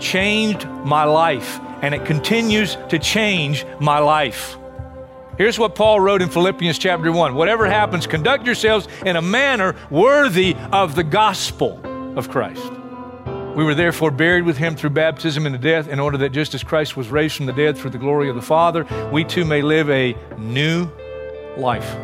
changed 0.00 0.66
my 0.84 1.04
life, 1.04 1.60
and 1.82 1.94
it 1.94 2.04
continues 2.04 2.76
to 2.88 2.98
change 2.98 3.64
my 3.80 3.98
life. 3.98 4.56
Here's 5.38 5.58
what 5.58 5.74
Paul 5.74 6.00
wrote 6.00 6.22
in 6.22 6.30
Philippians 6.30 6.78
chapter 6.78 7.12
1 7.12 7.34
Whatever 7.34 7.66
happens, 7.66 8.06
conduct 8.06 8.46
yourselves 8.46 8.88
in 9.04 9.16
a 9.16 9.22
manner 9.22 9.76
worthy 9.90 10.56
of 10.72 10.94
the 10.94 11.04
gospel 11.04 11.80
of 12.16 12.30
Christ. 12.30 12.72
We 13.54 13.64
were 13.64 13.74
therefore 13.74 14.10
buried 14.10 14.44
with 14.44 14.58
him 14.58 14.76
through 14.76 14.90
baptism 14.90 15.46
into 15.46 15.58
death, 15.58 15.88
in 15.88 15.98
order 15.98 16.18
that 16.18 16.30
just 16.30 16.54
as 16.54 16.62
Christ 16.62 16.96
was 16.96 17.08
raised 17.08 17.36
from 17.36 17.46
the 17.46 17.52
dead 17.52 17.76
through 17.76 17.90
the 17.90 17.98
glory 17.98 18.28
of 18.28 18.36
the 18.36 18.42
Father, 18.42 18.86
we 19.12 19.24
too 19.24 19.44
may 19.44 19.62
live 19.62 19.90
a 19.90 20.14
new 20.38 20.90
life. 21.56 21.96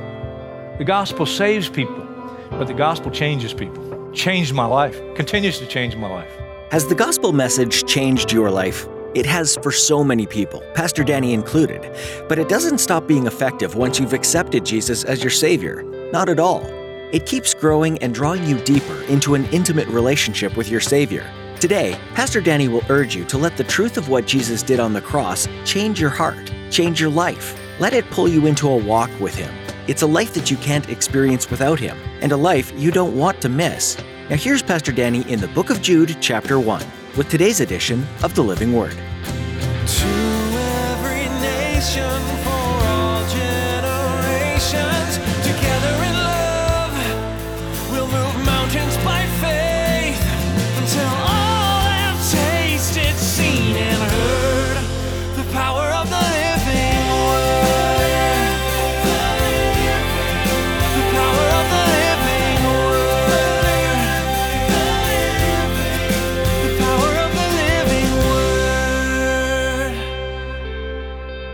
The 0.79 0.85
gospel 0.85 1.27
saves 1.27 1.69
people, 1.69 2.07
but 2.51 2.66
the 2.66 2.74
gospel 2.74 3.11
changes 3.11 3.52
people. 3.52 4.13
Changed 4.13 4.55
my 4.55 4.66
life, 4.66 4.99
continues 5.15 5.59
to 5.59 5.66
change 5.66 5.97
my 5.97 6.09
life. 6.09 6.41
Has 6.73 6.87
the 6.87 6.95
gospel 6.95 7.35
message 7.35 7.85
changed 7.85 8.33
your 8.33 8.51
life? 8.51 8.89
It 9.15 9.27
has 9.27 9.59
for 9.63 9.71
so 9.71 10.03
many 10.03 10.27
people, 10.27 10.63
Pastor 10.73 11.05
Danny 11.05 11.35
included. 11.35 11.83
But 12.30 12.38
it 12.38 12.49
doesn't 12.49 12.79
stop 12.79 13.07
being 13.07 13.27
effective 13.27 13.74
once 13.74 14.01
you've 14.01 14.15
accepted 14.15 14.65
Jesus 14.65 15.05
as 15.05 15.23
your 15.23 15.29
Savior. 15.30 15.83
Not 16.15 16.30
at 16.30 16.41
all. 16.41 16.65
It 17.13 17.27
keeps 17.27 17.52
growing 17.52 17.99
and 17.99 18.15
drawing 18.15 18.46
you 18.46 18.59
deeper 18.61 19.02
into 19.02 19.35
an 19.35 19.45
intimate 19.52 19.87
relationship 19.88 20.57
with 20.57 20.71
your 20.71 20.80
Savior. 20.80 21.30
Today, 21.61 22.01
Pastor 22.15 22.41
Danny 22.41 22.69
will 22.69 22.85
urge 22.89 23.15
you 23.15 23.27
to 23.27 23.37
let 23.37 23.59
the 23.59 23.65
truth 23.65 23.99
of 23.99 24.09
what 24.09 24.27
Jesus 24.27 24.63
did 24.63 24.80
on 24.80 24.95
the 24.95 25.02
cross 25.02 25.46
change 25.66 26.01
your 26.01 26.09
heart, 26.09 26.51
change 26.71 26.99
your 26.99 27.11
life. 27.11 27.55
Let 27.80 27.93
it 27.93 28.09
pull 28.09 28.29
you 28.29 28.46
into 28.46 28.71
a 28.71 28.77
walk 28.83 29.11
with 29.21 29.35
Him. 29.35 29.55
It's 29.89 30.01
a 30.01 30.07
life 30.07 30.33
that 30.33 30.51
you 30.51 30.57
can't 30.57 30.89
experience 30.89 31.51
without 31.51 31.79
Him, 31.79 31.99
and 32.23 32.33
a 32.33 32.37
life 32.39 32.73
you 32.80 32.91
don't 32.91 33.15
want 33.15 33.43
to 33.43 33.51
miss. 33.51 33.99
Now, 34.33 34.38
here's 34.38 34.63
Pastor 34.63 34.93
Danny 34.93 35.30
in 35.30 35.41
the 35.41 35.49
book 35.49 35.69
of 35.69 35.83
Jude, 35.83 36.16
chapter 36.23 36.59
1, 36.59 36.83
with 37.19 37.29
today's 37.29 37.61
edition 37.61 38.07
of 38.23 38.35
the 38.35 38.41
Living 38.43 38.73
Word. 38.73 38.97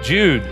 Jude, 0.08 0.42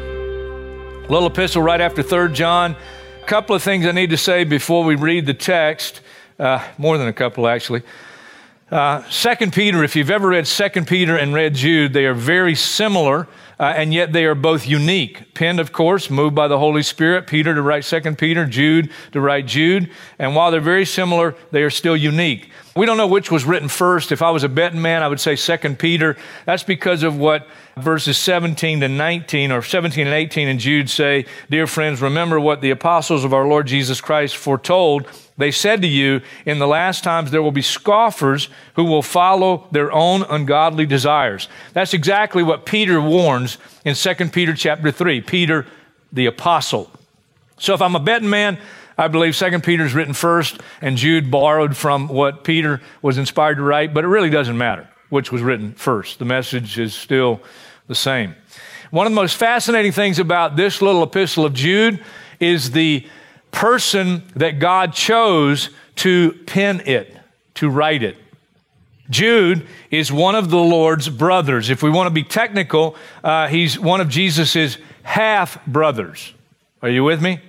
little 1.09 1.29
epistle 1.29 1.63
right 1.63 1.81
after 1.81 2.03
3 2.03 2.35
John. 2.35 2.77
A 3.23 3.25
couple 3.25 3.57
of 3.57 3.63
things 3.63 3.87
I 3.87 3.93
need 3.93 4.11
to 4.11 4.19
say 4.19 4.45
before 4.45 4.85
we 4.85 4.97
read 4.97 5.25
the 5.25 5.33
text, 5.33 6.03
uh, 6.39 6.63
more 6.77 6.99
than 6.99 7.09
a 7.09 7.13
couple 7.15 7.49
actually. 7.49 7.81
Uh, 8.71 9.09
Second 9.09 9.53
Peter, 9.53 9.85
if 9.85 9.95
you've 9.95 10.11
ever 10.11 10.29
read 10.29 10.45
Second 10.45 10.89
Peter 10.89 11.17
and 11.17 11.33
read 11.33 11.55
Jude, 11.55 11.93
they 11.93 12.05
are 12.05 12.15
very 12.15 12.57
similar, 12.57 13.29
uh, 13.61 13.75
and 13.77 13.95
yet 13.95 14.13
they 14.13 14.25
are 14.25 14.35
both 14.35 14.67
unique. 14.67 15.35
Penned, 15.35 15.61
of 15.61 15.71
course, 15.71 16.11
moved 16.11 16.35
by 16.35 16.49
the 16.49 16.59
Holy 16.59 16.83
Spirit. 16.83 17.29
Peter 17.29 17.55
to 17.55 17.63
write 17.63 17.85
Second 17.85 18.19
Peter, 18.19 18.45
Jude 18.45 18.91
to 19.13 19.21
write 19.21 19.47
Jude. 19.47 19.89
And 20.19 20.35
while 20.35 20.51
they're 20.51 20.61
very 20.61 20.85
similar, 20.85 21.37
they 21.53 21.63
are 21.63 21.71
still 21.71 21.97
unique. 21.97 22.51
We 22.75 22.87
don't 22.87 22.97
know 22.97 23.07
which 23.07 23.31
was 23.31 23.45
written 23.45 23.69
first. 23.69 24.11
If 24.11 24.21
I 24.21 24.31
was 24.31 24.43
a 24.43 24.49
betting 24.49 24.83
man, 24.83 25.05
I 25.05 25.09
would 25.09 25.21
say 25.21 25.37
Second 25.37 25.79
Peter. 25.79 26.17
That's 26.45 26.65
because 26.65 27.05
of 27.05 27.17
what 27.17 27.47
verses 27.77 28.19
17 28.19 28.81
to 28.81 28.89
19 28.89 29.53
or 29.53 29.63
17 29.63 30.09
and 30.09 30.15
18 30.15 30.49
in 30.49 30.59
Jude 30.59 30.91
say, 30.91 31.25
Dear 31.49 31.69
friends, 31.69 32.03
remember 32.03 32.41
what 32.41 32.63
the 32.63 32.71
apostles 32.71 33.23
of 33.23 33.33
our 33.33 33.47
Lord 33.47 33.69
Jesus 33.69 34.01
Christ 34.01 34.37
foretold. 34.37 35.07
They 35.39 35.51
said 35.51 35.83
to 35.83 35.89
you, 35.89 36.23
In 36.45 36.59
the 36.59 36.67
last 36.67 37.05
times 37.05 37.31
there 37.31 37.43
will 37.43 37.53
be 37.53 37.63
scoffers 37.63 38.49
who 38.75 38.85
will 38.85 39.03
follow 39.03 39.67
their 39.71 39.93
own 39.93 40.23
ungodly 40.23 40.87
desires. 40.87 41.49
That's 41.73 41.95
exactly 41.95 42.43
what 42.43 42.65
Peter 42.65 43.01
warns 43.01 43.59
in 43.85 43.95
2 43.95 44.15
Peter 44.31 44.55
chapter 44.55 44.91
3. 44.91 45.21
Peter, 45.21 45.67
the 46.13 46.27
apostle. 46.27 46.91
So 47.59 47.75
if 47.75 47.83
I'm 47.83 47.97
a 47.97 48.01
betting 48.01 48.31
man, 48.31 48.59
I 48.97 49.09
believe 49.09 49.37
2 49.37 49.61
Peter 49.61 49.85
is 49.85 49.95
written 49.95 50.15
first, 50.15 50.61
and 50.81 50.97
Jude 50.97 51.31
borrowed 51.31 51.77
from 51.77 52.09
what 52.09 52.45
Peter 52.45 52.81
was 53.03 53.19
inspired 53.19 53.57
to 53.57 53.63
write, 53.63 53.93
but 53.93 54.05
it 54.05 54.09
really 54.09 54.31
doesn't 54.31 54.57
matter 54.57 54.89
which 55.09 55.31
was 55.31 55.43
written 55.43 55.73
first. 55.75 56.19
The 56.19 56.25
message 56.25 56.79
is 56.79 56.95
still 56.95 57.41
the 57.87 57.95
same. 57.95 58.35
One 58.91 59.07
of 59.07 59.13
the 59.13 59.17
most 59.17 59.37
fascinating 59.37 59.93
things 59.93 60.19
about 60.19 60.57
this 60.57 60.83
little 60.83 61.03
epistle 61.03 61.45
of 61.45 61.55
Jude 61.55 62.03
is 62.41 62.71
the 62.71 63.07
person 63.51 64.23
that 64.37 64.59
God 64.59 64.93
chose 64.93 65.71
to 65.97 66.33
pen 66.47 66.83
it, 66.87 67.17
to 67.55 67.71
write 67.71 68.03
it. 68.03 68.17
Jude 69.09 69.67
is 69.91 70.11
one 70.11 70.35
of 70.35 70.51
the 70.51 70.59
Lord's 70.59 71.09
brothers. 71.09 71.71
If 71.71 71.83
we 71.83 71.91
want 71.91 72.09
to 72.09 72.11
be 72.11 72.25
technical, 72.25 72.97
uh, 73.23 73.49
he's 73.49 73.79
one 73.79 74.01
of 74.01 74.09
Jesus' 74.09 74.79
half 75.03 75.65
brothers. 75.67 76.33
Are 76.83 76.89
you 76.89 77.05
with 77.05 77.23
me? 77.23 77.41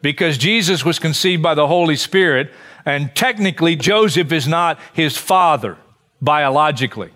Because 0.00 0.36
Jesus 0.36 0.84
was 0.84 0.98
conceived 0.98 1.42
by 1.42 1.54
the 1.54 1.68
Holy 1.68 1.96
Spirit, 1.96 2.52
and 2.84 3.14
technically, 3.14 3.76
Joseph 3.76 4.32
is 4.32 4.48
not 4.48 4.78
his 4.92 5.16
father 5.16 5.78
biologically. 6.20 7.10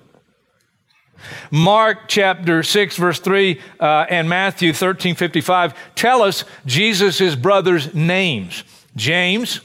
Mark 1.50 2.09
chapter 2.09 2.62
6, 2.62 2.97
verse 2.97 3.21
3, 3.21 3.60
uh, 3.81 4.06
and 4.09 4.28
Matthew 4.28 4.72
13, 4.72 5.15
55 5.15 5.75
tell 5.94 6.22
us 6.22 6.44
Jesus' 6.65 7.34
brothers' 7.34 7.94
names 7.94 8.65
James, 8.94 9.60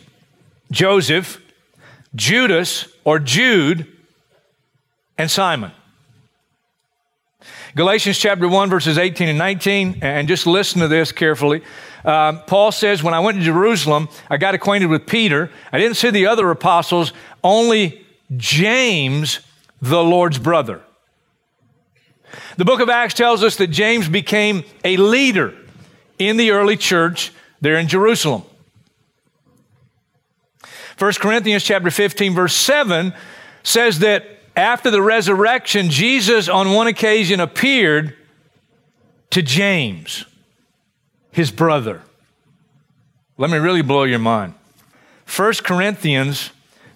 Joseph, 0.72 1.42
Judas, 2.16 2.88
or 3.04 3.20
Jude, 3.20 3.88
and 5.18 5.30
Simon. 5.30 5.72
Galatians 7.76 8.18
chapter 8.18 8.48
1, 8.50 8.70
verses 8.70 8.98
18 8.98 9.30
and 9.30 9.38
19, 9.38 10.00
and 10.02 10.28
just 10.28 10.46
listen 10.46 10.82
to 10.82 10.90
this 10.90 11.14
carefully. 11.14 11.62
Uh, 12.04 12.40
Paul 12.42 12.72
says, 12.72 13.02
When 13.02 13.14
I 13.14 13.22
went 13.22 13.38
to 13.38 13.44
Jerusalem, 13.44 14.10
I 14.30 14.38
got 14.38 14.56
acquainted 14.56 14.88
with 14.88 15.08
Peter. 15.08 15.50
I 15.72 15.80
didn't 15.80 15.96
see 15.96 16.10
the 16.10 16.28
other 16.28 16.52
apostles, 16.52 17.14
only 17.44 18.06
James, 18.36 19.40
the 19.82 20.04
Lord's 20.04 20.38
brother. 20.38 20.82
The 22.58 22.66
book 22.66 22.80
of 22.80 22.90
Acts 22.90 23.14
tells 23.14 23.44
us 23.44 23.56
that 23.58 23.68
James 23.68 24.08
became 24.08 24.64
a 24.84 24.98
leader 24.98 25.54
in 26.18 26.38
the 26.38 26.52
early 26.52 26.78
church 26.78 27.32
there 27.62 27.76
in 27.76 27.88
Jerusalem. 27.88 28.44
1 30.98 31.14
Corinthians 31.14 31.64
chapter 31.64 31.90
15 31.90 32.36
verse 32.36 32.56
7 32.56 33.14
says 33.64 34.00
that 34.00 34.26
after 34.56 34.92
the 34.92 35.02
resurrection 35.02 35.90
Jesus 35.90 36.48
on 36.48 36.74
one 36.74 36.88
occasion 36.88 37.40
appeared 37.40 38.16
to 39.32 39.42
James 39.42 40.26
his 41.32 41.50
brother. 41.50 42.02
Let 43.38 43.50
me 43.50 43.58
really 43.58 43.82
blow 43.82 44.04
your 44.04 44.20
mind. 44.20 44.54
1 45.36 45.54
Corinthians 45.64 46.52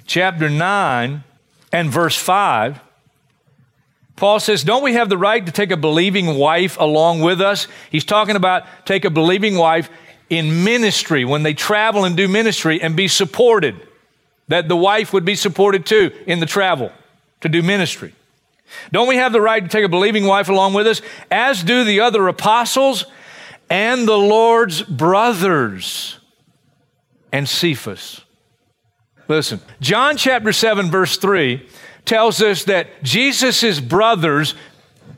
chapter 0.06 0.50
9 0.50 1.24
and 1.72 1.90
verse 1.90 2.18
5 2.18 2.80
Paul 4.16 4.40
says, 4.40 4.64
Don't 4.64 4.84
we 4.84 4.94
have 4.94 5.10
the 5.10 5.18
right 5.18 5.46
to 5.46 5.52
take 5.52 5.72
a 5.72 5.78
believing 5.78 6.38
wife 6.38 6.78
along 6.80 7.22
with 7.22 7.42
us? 7.42 7.68
He's 7.92 8.06
talking 8.06 8.36
about 8.36 8.64
take 8.86 9.06
a 9.06 9.10
believing 9.10 9.56
wife 9.56 9.90
in 10.30 10.64
ministry 10.64 11.26
when 11.26 11.44
they 11.44 11.54
travel 11.54 12.06
and 12.06 12.16
do 12.16 12.28
ministry 12.28 12.82
and 12.82 12.96
be 12.96 13.08
supported. 13.08 13.76
That 14.48 14.68
the 14.68 14.76
wife 14.76 15.12
would 15.12 15.26
be 15.26 15.36
supported 15.36 15.86
too 15.86 16.12
in 16.28 16.40
the 16.40 16.46
travel 16.46 16.92
to 17.42 17.50
do 17.50 17.62
ministry. 17.62 18.14
Don't 18.92 19.08
we 19.08 19.18
have 19.18 19.34
the 19.34 19.42
right 19.42 19.62
to 19.62 19.70
take 19.70 19.86
a 19.86 19.90
believing 19.90 20.26
wife 20.26 20.50
along 20.50 20.74
with 20.74 20.88
us, 20.88 21.02
as 21.30 21.64
do 21.64 21.84
the 21.84 22.00
other 22.00 22.28
apostles 22.28 23.06
and 23.70 24.08
the 24.08 24.18
Lord's 24.18 24.82
brothers 24.82 26.20
and 27.32 27.48
Cephas? 27.48 28.22
Listen, 29.28 29.60
John 29.82 30.18
chapter 30.18 30.54
7, 30.54 30.90
verse 30.90 31.18
3 31.18 31.68
tells 32.06 32.42
us 32.42 32.66
that 32.66 33.04
Jesus' 33.04 33.80
brothers 33.80 34.56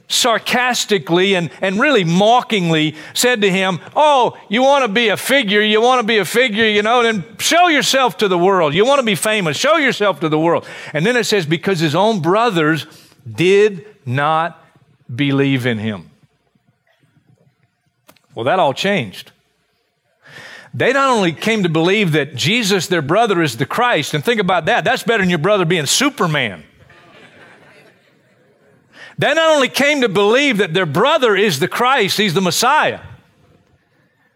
sarcastically 0.09 1.35
and, 1.35 1.49
and 1.61 1.79
really 1.79 2.03
mockingly 2.03 2.95
said 3.13 3.41
to 3.41 3.49
him, 3.49 3.79
Oh, 3.95 4.37
you 4.49 4.61
want 4.61 4.85
to 4.85 4.87
be 4.87 5.09
a 5.09 5.17
figure, 5.17 5.61
you 5.61 5.81
want 5.81 5.99
to 6.01 6.07
be 6.07 6.17
a 6.17 6.25
figure, 6.25 6.65
you 6.65 6.81
know, 6.81 7.03
then 7.03 7.23
show 7.39 7.67
yourself 7.67 8.17
to 8.17 8.27
the 8.27 8.37
world. 8.37 8.73
You 8.73 8.85
want 8.85 8.99
to 8.99 9.05
be 9.05 9.15
famous, 9.15 9.57
show 9.57 9.77
yourself 9.77 10.19
to 10.21 10.29
the 10.29 10.39
world. 10.39 10.65
And 10.93 11.05
then 11.05 11.17
it 11.17 11.25
says, 11.25 11.45
Because 11.45 11.79
his 11.79 11.95
own 11.95 12.21
brothers 12.21 12.85
did 13.29 13.85
not 14.05 14.63
believe 15.13 15.65
in 15.65 15.77
him. 15.77 16.09
Well, 18.33 18.45
that 18.45 18.59
all 18.59 18.73
changed. 18.73 19.31
They 20.73 20.93
not 20.93 21.09
only 21.09 21.33
came 21.33 21.63
to 21.63 21.69
believe 21.69 22.11
that 22.11 22.35
Jesus, 22.35 22.87
their 22.87 23.01
brother, 23.01 23.41
is 23.41 23.57
the 23.57 23.65
Christ, 23.65 24.13
and 24.13 24.23
think 24.23 24.39
about 24.39 24.65
that, 24.65 24.83
that's 24.83 25.01
better 25.01 25.23
than 25.23 25.29
your 25.29 25.39
brother 25.39 25.65
being 25.65 25.87
Superman. 25.87 26.63
They 29.17 29.33
not 29.33 29.55
only 29.55 29.69
came 29.69 30.01
to 30.01 30.09
believe 30.09 30.57
that 30.57 30.73
their 30.73 30.85
brother 30.85 31.35
is 31.35 31.59
the 31.59 31.67
Christ, 31.67 32.17
he's 32.17 32.33
the 32.33 32.41
Messiah, 32.41 32.99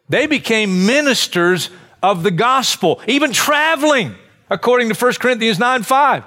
they 0.10 0.26
became 0.26 0.86
ministers 0.86 1.70
of 2.02 2.24
the 2.24 2.32
gospel, 2.32 3.00
even 3.08 3.32
traveling, 3.32 4.16
according 4.50 4.90
to 4.90 4.96
1 4.96 5.14
Corinthians 5.14 5.60
9 5.60 5.84
5, 5.84 6.24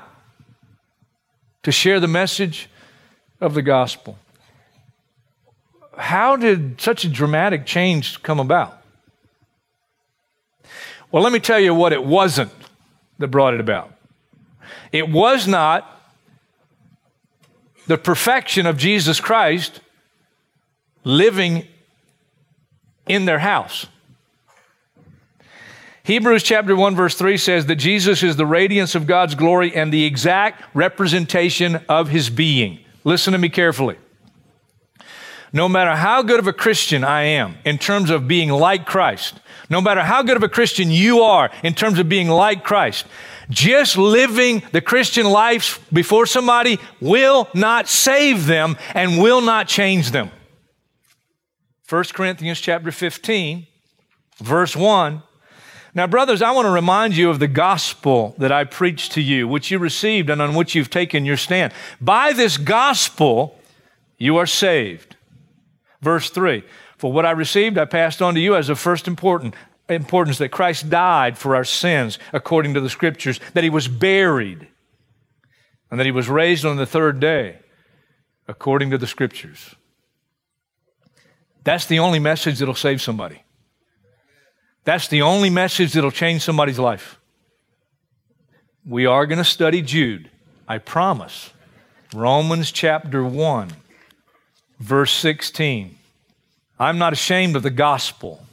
to 1.64 1.72
share 1.72 2.00
the 2.00 2.08
message 2.08 2.68
of 3.40 3.54
the 3.54 3.62
gospel. 3.62 4.18
How 5.98 6.36
did 6.36 6.80
such 6.80 7.04
a 7.04 7.08
dramatic 7.08 7.66
change 7.66 8.22
come 8.22 8.40
about? 8.40 8.80
Well, 11.10 11.22
let 11.22 11.32
me 11.32 11.38
tell 11.38 11.60
you 11.60 11.74
what 11.74 11.92
it 11.92 12.04
wasn't 12.04 12.50
that 13.18 13.28
brought 13.28 13.54
it 13.54 13.60
about. 13.60 13.92
It 14.90 15.08
was 15.08 15.46
not 15.46 15.93
the 17.86 17.98
perfection 17.98 18.66
of 18.66 18.76
Jesus 18.76 19.20
Christ 19.20 19.80
living 21.04 21.66
in 23.06 23.24
their 23.26 23.40
house. 23.40 23.86
Hebrews 26.04 26.42
chapter 26.42 26.76
1 26.76 26.94
verse 26.94 27.14
3 27.14 27.36
says 27.38 27.66
that 27.66 27.76
Jesus 27.76 28.22
is 28.22 28.36
the 28.36 28.46
radiance 28.46 28.94
of 28.94 29.06
God's 29.06 29.34
glory 29.34 29.74
and 29.74 29.92
the 29.92 30.04
exact 30.04 30.62
representation 30.74 31.80
of 31.88 32.08
his 32.08 32.28
being. 32.28 32.80
Listen 33.04 33.32
to 33.32 33.38
me 33.38 33.48
carefully. 33.48 33.96
No 35.52 35.68
matter 35.68 35.94
how 35.94 36.22
good 36.22 36.40
of 36.40 36.46
a 36.46 36.52
Christian 36.52 37.04
I 37.04 37.22
am 37.22 37.56
in 37.64 37.78
terms 37.78 38.10
of 38.10 38.26
being 38.26 38.50
like 38.50 38.86
Christ, 38.86 39.40
no 39.70 39.80
matter 39.80 40.02
how 40.02 40.22
good 40.22 40.36
of 40.36 40.42
a 40.42 40.48
Christian 40.48 40.90
you 40.90 41.20
are 41.20 41.50
in 41.62 41.74
terms 41.74 41.98
of 41.98 42.08
being 42.08 42.28
like 42.28 42.64
Christ, 42.64 43.06
just 43.50 43.96
living 43.96 44.62
the 44.72 44.80
Christian 44.80 45.26
life 45.26 45.84
before 45.92 46.26
somebody 46.26 46.78
will 47.00 47.48
not 47.54 47.88
save 47.88 48.46
them 48.46 48.76
and 48.94 49.20
will 49.22 49.40
not 49.40 49.68
change 49.68 50.10
them. 50.10 50.30
1 51.88 52.04
Corinthians 52.14 52.60
chapter 52.60 52.90
15, 52.90 53.66
verse 54.38 54.74
1. 54.74 55.22
Now, 55.96 56.08
brothers, 56.08 56.42
I 56.42 56.50
want 56.50 56.66
to 56.66 56.72
remind 56.72 57.16
you 57.16 57.30
of 57.30 57.38
the 57.38 57.46
gospel 57.46 58.34
that 58.38 58.50
I 58.50 58.64
preached 58.64 59.12
to 59.12 59.20
you, 59.20 59.46
which 59.46 59.70
you 59.70 59.78
received 59.78 60.28
and 60.28 60.42
on 60.42 60.54
which 60.54 60.74
you've 60.74 60.90
taken 60.90 61.24
your 61.24 61.36
stand. 61.36 61.72
By 62.00 62.32
this 62.32 62.56
gospel, 62.56 63.60
you 64.18 64.36
are 64.38 64.46
saved. 64.46 65.14
Verse 66.00 66.30
3 66.30 66.64
For 66.98 67.12
what 67.12 67.24
I 67.24 67.30
received, 67.30 67.78
I 67.78 67.84
passed 67.84 68.20
on 68.20 68.34
to 68.34 68.40
you 68.40 68.56
as 68.56 68.68
of 68.68 68.78
first 68.78 69.06
important 69.06 69.54
importance 69.88 70.38
that 70.38 70.50
Christ 70.50 70.88
died 70.88 71.36
for 71.36 71.54
our 71.54 71.64
sins 71.64 72.18
according 72.32 72.74
to 72.74 72.80
the 72.80 72.90
scriptures, 72.90 73.40
that 73.52 73.64
he 73.64 73.70
was 73.70 73.88
buried, 73.88 74.66
and 75.90 76.00
that 76.00 76.06
he 76.06 76.12
was 76.12 76.28
raised 76.28 76.64
on 76.64 76.76
the 76.76 76.86
third 76.86 77.20
day 77.20 77.58
according 78.48 78.90
to 78.90 78.98
the 78.98 79.06
scriptures. 79.06 79.74
That's 81.64 81.86
the 81.86 81.98
only 81.98 82.18
message 82.18 82.58
that'll 82.58 82.74
save 82.74 83.00
somebody. 83.00 83.42
That's 84.84 85.08
the 85.08 85.22
only 85.22 85.48
message 85.48 85.92
that'll 85.94 86.10
change 86.10 86.42
somebody's 86.42 86.78
life. 86.78 87.18
We 88.86 89.06
are 89.06 89.24
going 89.24 89.38
to 89.38 89.44
study 89.44 89.80
Jude, 89.80 90.30
I 90.68 90.76
promise. 90.78 91.50
Romans 92.14 92.70
chapter 92.70 93.24
1, 93.24 93.70
verse 94.78 95.12
16. 95.12 95.96
I'm 96.78 96.98
not 96.98 97.14
ashamed 97.14 97.56
of 97.56 97.62
the 97.62 97.70
gospel 97.70 98.44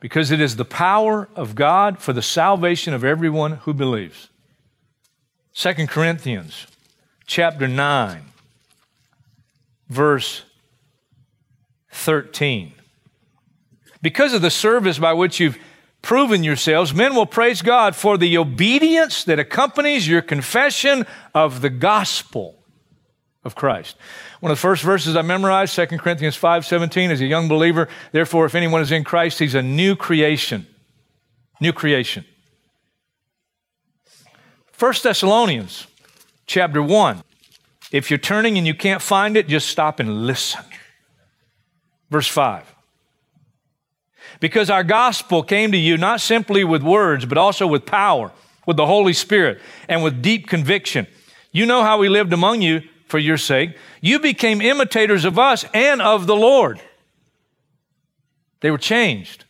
because 0.00 0.30
it 0.30 0.40
is 0.40 0.56
the 0.56 0.64
power 0.64 1.28
of 1.36 1.54
God 1.54 1.98
for 1.98 2.12
the 2.12 2.22
salvation 2.22 2.94
of 2.94 3.04
everyone 3.04 3.52
who 3.52 3.74
believes. 3.74 4.28
2 5.54 5.86
Corinthians 5.86 6.66
chapter 7.26 7.68
9 7.68 8.24
verse 9.88 10.42
13. 11.90 12.72
Because 14.00 14.32
of 14.32 14.40
the 14.40 14.50
service 14.50 14.98
by 14.98 15.12
which 15.12 15.38
you've 15.38 15.58
proven 16.00 16.42
yourselves, 16.42 16.94
men 16.94 17.14
will 17.14 17.26
praise 17.26 17.60
God 17.60 17.94
for 17.94 18.16
the 18.16 18.38
obedience 18.38 19.24
that 19.24 19.38
accompanies 19.38 20.08
your 20.08 20.22
confession 20.22 21.06
of 21.34 21.60
the 21.60 21.68
gospel 21.68 22.59
of 23.44 23.54
Christ. 23.54 23.96
One 24.40 24.52
of 24.52 24.58
the 24.58 24.60
first 24.60 24.82
verses 24.82 25.16
I 25.16 25.22
memorized, 25.22 25.74
2 25.74 25.98
Corinthians 25.98 26.36
5:17, 26.36 27.10
as 27.10 27.20
a 27.20 27.26
young 27.26 27.48
believer, 27.48 27.88
therefore 28.12 28.44
if 28.46 28.54
anyone 28.54 28.82
is 28.82 28.92
in 28.92 29.04
Christ, 29.04 29.38
he's 29.38 29.54
a 29.54 29.62
new 29.62 29.96
creation. 29.96 30.66
New 31.60 31.72
creation. 31.72 32.24
1 34.78 35.02
Thessalonians 35.02 35.86
chapter 36.46 36.82
1. 36.82 37.22
If 37.92 38.10
you're 38.10 38.18
turning 38.18 38.56
and 38.56 38.66
you 38.66 38.74
can't 38.74 39.02
find 39.02 39.36
it, 39.36 39.48
just 39.48 39.68
stop 39.68 40.00
and 40.00 40.26
listen. 40.26 40.64
Verse 42.10 42.28
5. 42.28 42.74
Because 44.38 44.70
our 44.70 44.84
gospel 44.84 45.42
came 45.42 45.72
to 45.72 45.78
you 45.78 45.96
not 45.96 46.20
simply 46.20 46.64
with 46.64 46.82
words, 46.82 47.26
but 47.26 47.36
also 47.36 47.66
with 47.66 47.84
power, 47.84 48.32
with 48.66 48.76
the 48.76 48.86
Holy 48.86 49.12
Spirit, 49.12 49.60
and 49.88 50.02
with 50.02 50.22
deep 50.22 50.48
conviction. 50.48 51.06
You 51.52 51.66
know 51.66 51.82
how 51.82 51.98
we 51.98 52.08
lived 52.08 52.32
among 52.32 52.62
you 52.62 52.82
for 53.10 53.18
your 53.18 53.36
sake. 53.36 53.76
You 54.00 54.20
became 54.20 54.60
imitators 54.60 55.24
of 55.24 55.38
us 55.38 55.64
and 55.74 56.00
of 56.00 56.26
the 56.26 56.36
Lord. 56.36 56.80
They 58.60 58.70
were 58.70 58.78
changed 58.78 59.44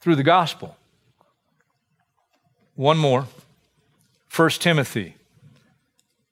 through 0.00 0.16
the 0.16 0.22
gospel. 0.22 0.76
One 2.74 2.96
more 2.96 3.26
1 4.34 4.50
Timothy 4.50 5.16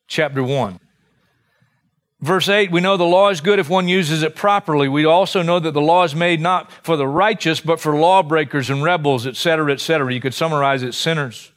chapter 0.06 0.42
1. 0.42 0.80
Verse 2.20 2.48
8, 2.48 2.72
we 2.72 2.80
know 2.80 2.96
the 2.96 3.04
law 3.04 3.28
is 3.28 3.40
good 3.40 3.60
if 3.60 3.68
one 3.68 3.86
uses 3.86 4.24
it 4.24 4.34
properly. 4.34 4.88
We 4.88 5.04
also 5.04 5.42
know 5.42 5.60
that 5.60 5.72
the 5.72 5.80
law 5.80 6.02
is 6.02 6.16
made 6.16 6.40
not 6.40 6.72
for 6.84 6.96
the 6.96 7.06
righteous, 7.06 7.60
but 7.60 7.78
for 7.78 7.94
lawbreakers 7.94 8.70
and 8.70 8.82
rebels, 8.82 9.24
etc., 9.24 9.72
etc. 9.72 10.12
You 10.12 10.20
could 10.20 10.34
summarize 10.34 10.82
it 10.82 10.94
sinners. 10.94 11.52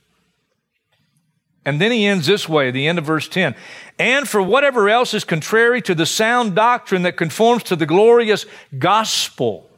And 1.64 1.80
then 1.80 1.92
he 1.92 2.06
ends 2.06 2.26
this 2.26 2.50
way, 2.50 2.72
the 2.72 2.88
end 2.88 2.98
of 2.98 3.06
verse 3.06 3.28
10. 3.28 3.56
And 4.00 4.28
for 4.28 4.42
whatever 4.42 4.90
else 4.90 5.14
is 5.14 5.24
contrary 5.24 5.82
to 5.84 5.94
the 5.94 6.08
sound 6.08 6.56
doctrine 6.56 7.04
that 7.04 7.18
conforms 7.18 7.64
to 7.64 7.76
the 7.76 7.86
glorious 7.86 8.46
gospel 8.78 9.70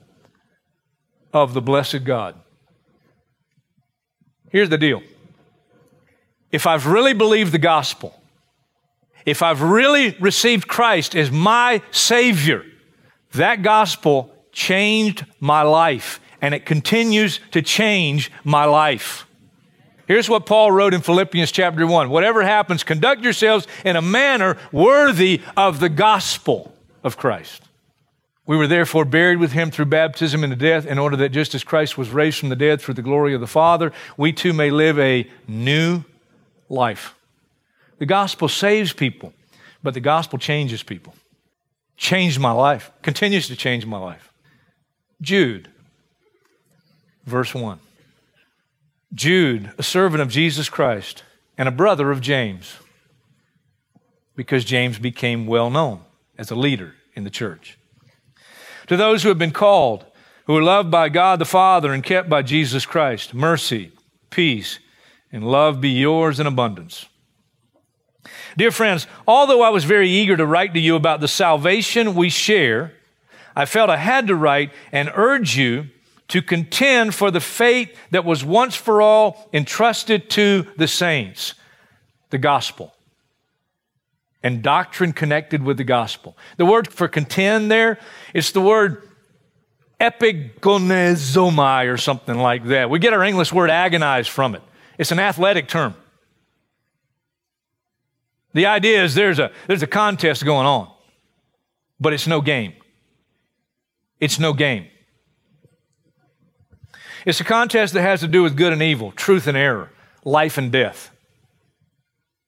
of 1.34 1.54
the 1.54 1.62
blessed 1.62 2.06
God. 2.06 2.36
Here's 4.50 4.70
the 4.70 4.78
deal. 4.78 5.02
If 6.52 6.68
I've 6.68 6.88
really 6.88 7.14
believed 7.14 7.52
the 7.52 7.58
gospel, 7.58 8.18
if 9.26 9.42
I've 9.42 9.62
really 9.62 10.16
received 10.20 10.68
Christ 10.68 11.16
as 11.16 11.32
my 11.32 11.82
Savior, 11.92 12.64
that 13.34 13.64
gospel 13.64 14.34
changed 14.52 15.26
my 15.40 15.64
life 15.64 16.22
and 16.42 16.54
it 16.54 16.66
continues 16.66 17.40
to 17.52 17.62
change 17.62 18.32
my 18.44 18.66
life. 18.66 19.26
Here's 20.06 20.30
what 20.30 20.46
Paul 20.46 20.72
wrote 20.72 20.94
in 20.94 21.02
Philippians 21.02 21.52
chapter 21.52 21.88
1 21.88 22.10
Whatever 22.10 22.44
happens, 22.44 22.84
conduct 22.84 23.24
yourselves 23.24 23.68
in 23.86 23.96
a 23.96 24.02
manner 24.02 24.58
worthy 24.72 25.42
of 25.56 25.80
the 25.80 25.90
gospel 25.90 26.74
of 27.04 27.18
Christ. 27.18 27.64
We 28.46 28.58
were 28.58 28.68
therefore 28.68 29.06
buried 29.06 29.38
with 29.38 29.54
him 29.54 29.72
through 29.72 29.86
baptism 29.86 30.44
into 30.44 30.58
death, 30.58 30.86
in 30.86 31.00
order 31.00 31.16
that 31.18 31.30
just 31.30 31.56
as 31.56 31.64
Christ 31.64 31.98
was 31.98 32.10
raised 32.10 32.40
from 32.40 32.50
the 32.50 32.58
dead 32.58 32.82
through 32.82 32.96
the 32.96 33.02
glory 33.02 33.34
of 33.34 33.40
the 33.40 33.48
Father, 33.48 33.94
we 34.18 34.34
too 34.34 34.52
may 34.52 34.70
live 34.70 35.00
a 35.00 35.30
new 35.48 36.04
life. 36.68 37.16
The 38.00 38.06
gospel 38.06 38.50
saves 38.50 38.92
people, 38.92 39.34
but 39.82 39.94
the 39.94 40.02
gospel 40.02 40.38
changes 40.38 40.84
people. 40.84 41.16
Changed 41.96 42.40
my 42.40 42.52
life, 42.52 42.92
continues 43.02 43.48
to 43.48 43.56
change 43.56 43.86
my 43.86 43.98
life. 43.98 44.34
Jude, 45.22 45.70
verse 47.26 47.56
1. 47.56 47.80
Jude, 49.14 49.72
a 49.78 49.84
servant 49.84 50.22
of 50.22 50.30
Jesus 50.30 50.70
Christ 50.70 51.24
and 51.58 51.68
a 51.68 51.72
brother 51.72 52.12
of 52.12 52.22
James, 52.22 52.78
because 54.36 54.66
James 54.66 54.98
became 54.98 55.46
well 55.46 55.70
known 55.70 56.02
as 56.38 56.50
a 56.50 56.56
leader 56.56 56.96
in 57.16 57.24
the 57.24 57.30
church. 57.30 57.78
To 58.88 58.98
those 58.98 59.22
who 59.22 59.30
have 59.30 59.38
been 59.38 59.52
called, 59.52 60.06
who 60.46 60.58
are 60.58 60.64
loved 60.64 60.90
by 60.90 61.10
God 61.10 61.40
the 61.40 61.46
Father 61.46 61.94
and 61.94 62.04
kept 62.04 62.28
by 62.28 62.42
Jesus 62.42 62.86
Christ, 62.86 63.34
mercy, 63.34 63.92
peace, 64.30 64.80
and 65.32 65.44
love 65.44 65.80
be 65.80 65.90
yours 65.90 66.40
in 66.40 66.48
abundance. 66.48 67.06
Dear 68.58 68.72
friends, 68.72 69.08
although 69.28 69.62
I 69.62 69.70
was 69.70 69.84
very 69.84 70.10
eager 70.10 70.36
to 70.38 70.46
write 70.46 70.74
to 70.74 70.80
you 70.80 70.96
about 70.96 71.22
the 71.22 71.28
salvation 71.28 72.16
we 72.16 72.30
share, 72.30 72.94
I 73.56 73.66
felt 73.66 73.90
I 73.90 73.98
had 73.98 74.28
to 74.28 74.36
write 74.36 74.72
and 74.92 75.12
urge 75.14 75.56
you 75.56 75.90
to 76.34 76.42
contend 76.42 77.14
for 77.14 77.30
the 77.30 77.40
faith 77.40 77.96
that 78.10 78.26
was 78.26 78.44
once 78.44 78.76
for 78.76 79.04
all 79.04 79.48
entrusted 79.54 80.32
to 80.32 80.66
the 80.78 80.88
saints, 80.88 81.54
the 82.32 82.40
gospel, 82.40 82.92
and 84.42 84.64
doctrine 84.64 85.14
connected 85.14 85.62
with 85.62 85.78
the 85.78 85.84
gospel. 85.84 86.36
The 86.58 86.66
word 86.66 86.92
for 86.92 87.08
contend 87.08 87.70
there, 87.70 88.00
it's 88.34 88.50
the 88.50 88.62
word 88.62 89.08
epagonizomai 90.02 91.94
or 91.94 91.98
something 91.98 92.40
like 92.40 92.66
that. 92.66 92.90
We 92.90 92.98
get 92.98 93.14
our 93.14 93.24
English 93.24 93.54
word 93.54 93.70
agonize 93.70 94.28
from 94.28 94.56
it. 94.56 94.64
It's 94.98 95.12
an 95.12 95.20
athletic 95.20 95.68
term. 95.68 95.94
The 98.54 98.66
idea 98.66 99.04
is 99.04 99.14
there's 99.14 99.38
a, 99.38 99.52
there's 99.68 99.84
a 99.84 99.88
contest 99.88 100.44
going 100.44 100.66
on, 100.66 100.92
but 102.00 102.12
it's 102.12 102.26
no 102.26 102.42
game. 102.42 102.74
It's 104.20 104.40
no 104.40 104.54
game. 104.54 104.88
It's 107.26 107.40
a 107.40 107.44
contest 107.44 107.94
that 107.94 108.02
has 108.02 108.20
to 108.20 108.28
do 108.28 108.44
with 108.44 108.58
good 108.58 108.74
and 108.74 108.82
evil, 108.82 109.12
truth 109.12 109.48
and 109.48 109.58
error, 109.58 109.90
life 110.24 110.58
and 110.58 110.72
death. 110.72 111.12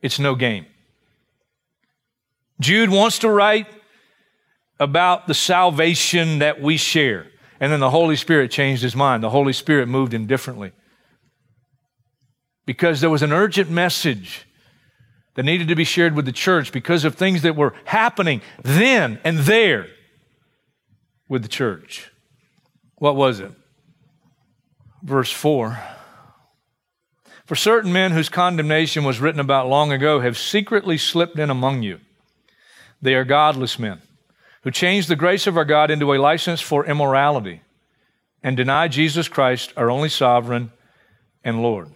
It's 0.01 0.20
no 0.20 0.36
game. 0.36 0.65
Jude 2.60 2.89
wants 2.89 3.20
to 3.20 3.29
write 3.29 3.67
about 4.79 5.27
the 5.27 5.34
salvation 5.34 6.39
that 6.39 6.62
we 6.62 6.77
share. 6.77 7.27
And 7.60 7.72
then 7.72 7.79
the 7.79 7.89
Holy 7.89 8.15
Spirit 8.15 8.51
changed 8.51 8.84
his 8.84 8.96
mind. 8.96 9.24
The 9.24 9.29
Holy 9.29 9.53
Spirit 9.53 9.88
moved 9.88 10.13
him 10.13 10.25
differently. 10.25 10.74
Because 12.65 13.01
there 13.01 13.10
was 13.10 13.22
an 13.22 13.32
urgent 13.32 13.70
message 13.70 14.46
that 15.36 15.44
needed 15.44 15.67
to 15.67 15.75
be 15.75 15.84
shared 15.84 16.15
with 16.15 16.25
the 16.25 16.32
church 16.32 16.72
because 16.72 17.05
of 17.05 17.15
things 17.15 17.41
that 17.44 17.55
were 17.55 17.74
happening 17.86 18.41
then 18.62 19.20
and 19.24 19.39
there 19.39 19.88
with 21.29 21.44
the 21.44 21.48
church. 21.48 22.12
What 22.96 23.15
was 23.15 23.39
it? 23.39 23.51
Verse 25.05 25.31
4 25.31 25.79
For 27.45 27.55
certain 27.55 27.93
men 27.93 28.12
whose 28.12 28.27
condemnation 28.27 29.03
was 29.03 29.19
written 29.19 29.39
about 29.39 29.69
long 29.69 29.91
ago 29.91 30.19
have 30.19 30.35
secretly 30.35 30.97
slipped 30.97 31.38
in 31.38 31.51
among 31.51 31.83
you. 31.83 32.00
They 33.03 33.13
are 33.13 33.24
godless 33.24 33.77
men 33.77 34.01
who 34.63 34.71
changed 34.71 35.07
the 35.07 35.15
grace 35.15 35.45
of 35.45 35.57
our 35.57 35.65
God 35.65 35.91
into 35.91 36.12
a 36.12 36.17
license 36.17 36.59
for 36.59 36.88
immorality 36.88 37.62
and 38.41 38.57
deny 38.57 38.88
Jesus 38.88 39.27
Christ, 39.27 39.71
our 39.77 39.91
only 39.91 40.09
sovereign 40.09 40.71
and 41.43 41.62
Lord. 41.62 41.91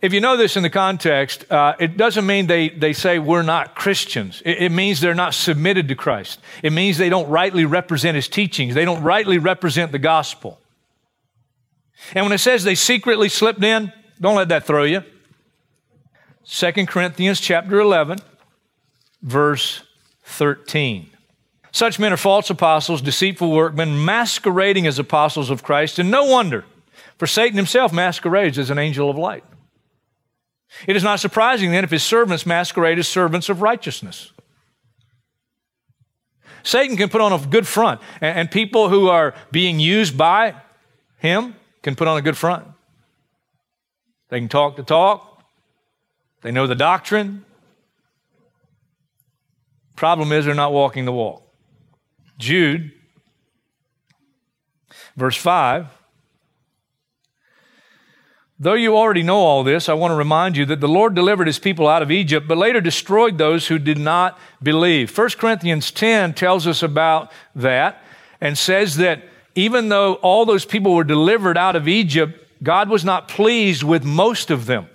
If 0.00 0.14
you 0.14 0.22
know 0.22 0.38
this 0.38 0.56
in 0.56 0.62
the 0.62 0.70
context, 0.70 1.44
uh, 1.52 1.74
it 1.78 1.98
doesn't 1.98 2.24
mean 2.24 2.46
they, 2.46 2.70
they 2.70 2.94
say 2.94 3.18
we're 3.18 3.42
not 3.42 3.74
Christians. 3.74 4.40
It, 4.46 4.62
it 4.62 4.72
means 4.72 5.02
they're 5.02 5.14
not 5.14 5.34
submitted 5.34 5.88
to 5.88 5.94
Christ. 5.94 6.40
It 6.62 6.72
means 6.72 6.96
they 6.96 7.10
don't 7.10 7.28
rightly 7.28 7.66
represent 7.66 8.14
his 8.14 8.28
teachings. 8.28 8.74
They 8.74 8.86
don't 8.86 9.02
rightly 9.02 9.36
represent 9.36 9.92
the 9.92 9.98
gospel. 9.98 10.58
And 12.14 12.24
when 12.24 12.32
it 12.32 12.38
says 12.38 12.64
they 12.64 12.74
secretly 12.74 13.28
slipped 13.28 13.62
in, 13.62 13.92
don't 14.20 14.36
let 14.36 14.48
that 14.48 14.64
throw 14.64 14.84
you. 14.84 15.02
2 16.46 16.72
Corinthians 16.86 17.40
chapter 17.40 17.80
11, 17.80 18.18
verse 19.22 19.82
13. 20.24 21.10
Such 21.72 21.98
men 21.98 22.12
are 22.12 22.16
false 22.16 22.50
apostles, 22.50 23.00
deceitful 23.00 23.50
workmen, 23.50 24.04
masquerading 24.04 24.86
as 24.86 24.98
apostles 24.98 25.50
of 25.50 25.62
Christ, 25.62 25.98
and 25.98 26.10
no 26.10 26.24
wonder, 26.24 26.64
for 27.16 27.26
Satan 27.26 27.56
himself 27.56 27.92
masquerades 27.92 28.58
as 28.58 28.70
an 28.70 28.78
angel 28.78 29.08
of 29.08 29.16
light. 29.16 29.44
It 30.86 30.96
is 30.96 31.04
not 31.04 31.20
surprising 31.20 31.70
then 31.70 31.84
if 31.84 31.90
his 31.90 32.02
servants 32.02 32.46
masquerade 32.46 32.98
as 32.98 33.08
servants 33.08 33.48
of 33.48 33.62
righteousness. 33.62 34.32
Satan 36.62 36.96
can 36.96 37.08
put 37.08 37.20
on 37.20 37.32
a 37.32 37.38
good 37.38 37.66
front, 37.66 38.00
and, 38.20 38.50
people 38.50 38.88
who 38.88 39.08
are 39.08 39.34
being 39.50 39.78
used 39.78 40.18
by 40.18 40.54
him 41.18 41.54
can 41.82 41.94
put 41.94 42.08
on 42.08 42.16
a 42.16 42.22
good 42.22 42.36
front. 42.36 42.66
They 44.28 44.38
can 44.38 44.48
talk 44.48 44.76
the 44.76 44.82
talk, 44.82 45.44
they 46.42 46.50
know 46.50 46.66
the 46.66 46.74
doctrine. 46.74 47.44
Problem 49.96 50.32
is, 50.32 50.46
they're 50.46 50.54
not 50.54 50.72
walking 50.72 51.04
the 51.04 51.12
walk. 51.12 51.42
Jude, 52.38 52.92
verse 55.14 55.36
5 55.36 55.88
Though 58.62 58.74
you 58.74 58.94
already 58.94 59.22
know 59.22 59.38
all 59.38 59.64
this, 59.64 59.88
I 59.88 59.94
want 59.94 60.12
to 60.12 60.16
remind 60.16 60.54
you 60.54 60.66
that 60.66 60.80
the 60.80 60.88
Lord 60.88 61.14
delivered 61.14 61.46
his 61.46 61.58
people 61.58 61.88
out 61.88 62.02
of 62.02 62.10
Egypt, 62.10 62.46
but 62.46 62.58
later 62.58 62.82
destroyed 62.82 63.38
those 63.38 63.68
who 63.68 63.78
did 63.78 63.96
not 63.96 64.38
believe. 64.62 65.16
1 65.16 65.30
Corinthians 65.38 65.90
10 65.90 66.34
tells 66.34 66.66
us 66.66 66.82
about 66.82 67.32
that 67.54 68.02
and 68.38 68.58
says 68.58 68.96
that 68.96 69.22
even 69.54 69.88
though 69.88 70.14
all 70.14 70.44
those 70.44 70.64
people 70.64 70.94
were 70.94 71.04
delivered 71.04 71.58
out 71.58 71.76
of 71.76 71.88
Egypt, 71.88 72.38
God 72.62 72.88
was 72.88 73.04
not 73.04 73.28
pleased 73.28 73.82
with 73.82 74.04
most 74.04 74.50
of 74.50 74.66
them. 74.66 74.88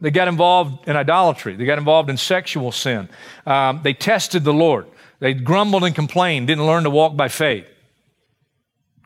They 0.00 0.10
got 0.10 0.28
involved 0.28 0.86
in 0.88 0.96
idolatry. 0.96 1.56
They 1.56 1.64
got 1.64 1.78
involved 1.78 2.10
in 2.10 2.16
sexual 2.16 2.72
sin. 2.72 3.08
Um, 3.46 3.80
they 3.82 3.94
tested 3.94 4.44
the 4.44 4.52
Lord. 4.52 4.86
They 5.20 5.32
grumbled 5.32 5.84
and 5.84 5.94
complained, 5.94 6.48
didn't 6.48 6.66
learn 6.66 6.84
to 6.84 6.90
walk 6.90 7.16
by 7.16 7.28
faith. 7.28 7.66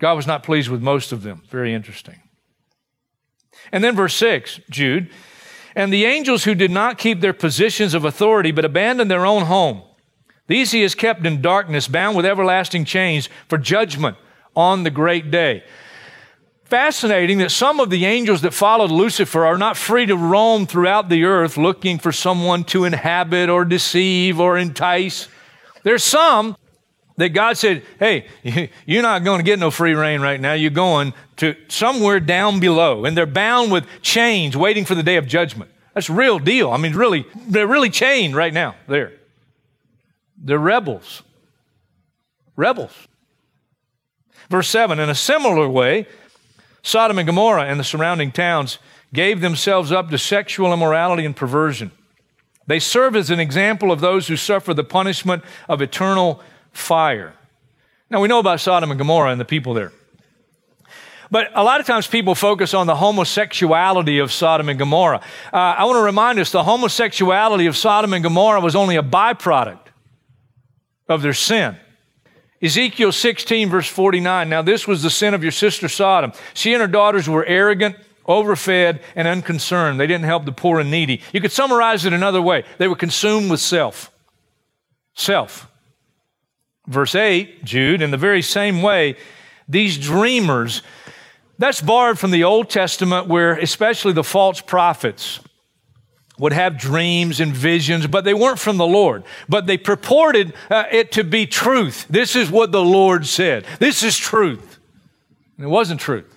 God 0.00 0.14
was 0.14 0.26
not 0.26 0.42
pleased 0.42 0.68
with 0.68 0.82
most 0.82 1.12
of 1.12 1.23
them. 1.23 1.42
Very 1.50 1.73
interesting. 1.73 2.20
And 3.70 3.85
then 3.85 3.94
verse 3.94 4.14
6, 4.14 4.61
Jude, 4.70 5.11
and 5.76 5.92
the 5.92 6.06
angels 6.06 6.44
who 6.44 6.54
did 6.54 6.70
not 6.70 6.99
keep 6.99 7.20
their 7.20 7.32
positions 7.32 7.94
of 7.94 8.04
authority 8.04 8.50
but 8.50 8.64
abandoned 8.64 9.11
their 9.11 9.26
own 9.26 9.44
home, 9.44 9.82
these 10.49 10.73
he 10.73 10.82
has 10.82 10.97
kept 10.97 11.25
in 11.25 11.40
darkness, 11.40 11.87
bound 11.87 12.16
with 12.16 12.26
everlasting 12.26 12.85
chains 12.85 13.28
for 13.47 13.56
judgment 13.56 14.16
on 14.54 14.83
the 14.83 14.90
great 14.90 15.30
day. 15.30 15.64
Fascinating 16.64 17.38
that 17.38 17.50
some 17.50 17.80
of 17.80 17.90
the 17.90 18.07
angels 18.07 18.42
that 18.42 18.54
followed 18.54 18.92
Lucifer 18.92 19.45
are 19.45 19.59
not 19.59 19.76
free 19.76 20.07
to 20.07 20.16
roam 20.16 20.66
throughout 20.66 21.09
the 21.09 21.25
earth 21.25 21.57
looking 21.57 21.99
for 21.99 22.12
someone 22.12 22.62
to 22.64 22.85
inhabit 22.85 23.49
or 23.49 23.64
deceive 23.64 24.38
or 24.38 24.57
entice. 24.57 25.28
There's 25.83 26.04
some 26.04 26.57
that 27.16 27.30
God 27.30 27.57
said, 27.57 27.83
hey, 27.99 28.26
you're 28.87 29.02
not 29.02 29.25
going 29.25 29.38
to 29.38 29.45
get 29.45 29.59
no 29.59 29.71
free 29.71 29.95
rein 29.95 30.21
right 30.21 30.40
now. 30.40 30.52
You're 30.52 30.71
going 30.71 31.12
to 31.38 31.57
somewhere 31.69 32.21
down 32.21 32.61
below. 32.61 33.04
And 33.04 33.16
they're 33.16 33.26
bound 33.26 33.73
with 33.73 33.85
chains 34.00 34.57
waiting 34.57 34.85
for 34.85 34.95
the 34.95 35.02
day 35.02 35.16
of 35.16 35.26
judgment. 35.26 35.71
That's 35.95 36.09
real 36.09 36.38
deal. 36.38 36.71
I 36.71 36.76
mean, 36.76 36.95
really, 36.95 37.26
they're 37.49 37.66
really 37.66 37.90
chained 37.90 38.37
right 38.37 38.54
now 38.54 38.76
there. 38.88 39.12
They're 40.38 40.59
rebels. 40.59 41.23
Rebels. 42.57 42.92
Verse 44.50 44.69
7 44.69 44.99
In 44.99 45.09
a 45.09 45.14
similar 45.14 45.69
way, 45.69 46.07
Sodom 46.83 47.19
and 47.19 47.26
Gomorrah 47.26 47.64
and 47.64 47.80
the 47.80 47.85
surrounding 47.85 48.33
towns 48.33 48.78
gave 49.14 49.40
themselves 49.40 49.90
up 49.90 50.11
to 50.11 50.19
sexual 50.19 50.73
immorality 50.73 51.25
and 51.25 51.35
perversion. 51.35 51.92
They 52.66 52.78
serve 52.78 53.16
as 53.16 53.30
an 53.30 53.40
example 53.40 53.90
of 53.90 54.00
those 54.00 54.28
who 54.28 54.37
suffer 54.37 54.75
the 54.75 54.85
punishment 54.85 55.42
of 55.69 55.80
eternal 55.80 56.42
fire. 56.73 57.35
Now, 58.11 58.21
we 58.21 58.28
know 58.28 58.38
about 58.38 58.61
Sodom 58.61 58.90
and 58.90 58.99
Gomorrah 58.99 59.30
and 59.30 59.40
the 59.40 59.45
people 59.45 59.75
there. 59.75 59.92
But 61.33 61.50
a 61.54 61.62
lot 61.62 61.80
of 61.80 61.87
times 61.87 62.09
people 62.09 62.35
focus 62.35 62.75
on 62.75 62.88
the 62.88 62.97
homosexuality 62.97 64.19
of 64.19 64.33
Sodom 64.33 64.69
and 64.69 64.78
Gomorrah. 64.78 65.21
Uh, 65.52 65.57
I 65.57 65.85
want 65.85 65.97
to 65.97 66.02
remind 66.02 66.40
us 66.40 66.50
the 66.50 66.64
homosexuality 66.64 67.66
of 67.66 67.76
Sodom 67.76 68.12
and 68.12 68.25
Gomorrah 68.25 68.61
was 68.61 68.75
only 68.75 68.97
a 68.97 69.02
byproduct 69.02 69.87
of 71.09 71.23
their 71.23 71.35
sin. 71.35 71.76
Ezekiel 72.62 73.12
16, 73.12 73.70
verse 73.70 73.88
49. 73.88 74.48
Now, 74.48 74.62
this 74.62 74.86
was 74.86 75.02
the 75.02 75.10
sin 75.10 75.32
of 75.32 75.42
your 75.42 75.52
sister 75.52 75.88
Sodom. 75.88 76.32
She 76.52 76.74
and 76.74 76.82
her 76.82 76.88
daughters 76.88 77.28
were 77.28 77.44
arrogant, 77.46 77.96
overfed, 78.26 79.00
and 79.16 79.26
unconcerned. 79.26 79.98
They 79.98 80.06
didn't 80.06 80.26
help 80.26 80.44
the 80.44 80.52
poor 80.52 80.78
and 80.80 80.90
needy. 80.90 81.22
You 81.32 81.40
could 81.40 81.52
summarize 81.52 82.04
it 82.04 82.12
another 82.12 82.42
way 82.42 82.64
they 82.78 82.88
were 82.88 82.96
consumed 82.96 83.50
with 83.50 83.60
self. 83.60 84.10
Self. 85.14 85.68
Verse 86.86 87.14
8, 87.14 87.64
Jude, 87.64 88.02
in 88.02 88.10
the 88.10 88.16
very 88.16 88.42
same 88.42 88.82
way, 88.82 89.16
these 89.68 89.96
dreamers, 89.96 90.82
that's 91.58 91.80
borrowed 91.80 92.18
from 92.18 92.30
the 92.30 92.44
Old 92.44 92.68
Testament 92.68 93.28
where 93.28 93.52
especially 93.54 94.12
the 94.12 94.24
false 94.24 94.60
prophets 94.60 95.40
would 96.40 96.54
have 96.54 96.78
dreams 96.78 97.38
and 97.38 97.54
visions, 97.54 98.06
but 98.06 98.25
they 98.25 98.32
weren't 98.32 98.59
from 98.59 98.78
the 98.78 98.87
Lord. 98.87 99.25
But 99.47 99.66
they 99.66 99.76
purported 99.76 100.54
uh, 100.70 100.85
it 100.90 101.12
to 101.12 101.23
be 101.23 101.47
truth. 101.47 102.06
This 102.09 102.35
is 102.35 102.50
what 102.50 102.73
the 102.73 102.82
Lord 102.82 103.26
said. 103.26 103.66
This 103.78 104.02
is 104.02 104.16
truth. 104.16 104.78
And 105.59 105.66
it 105.66 105.68
wasn't 105.68 106.00
truth. 106.00 106.35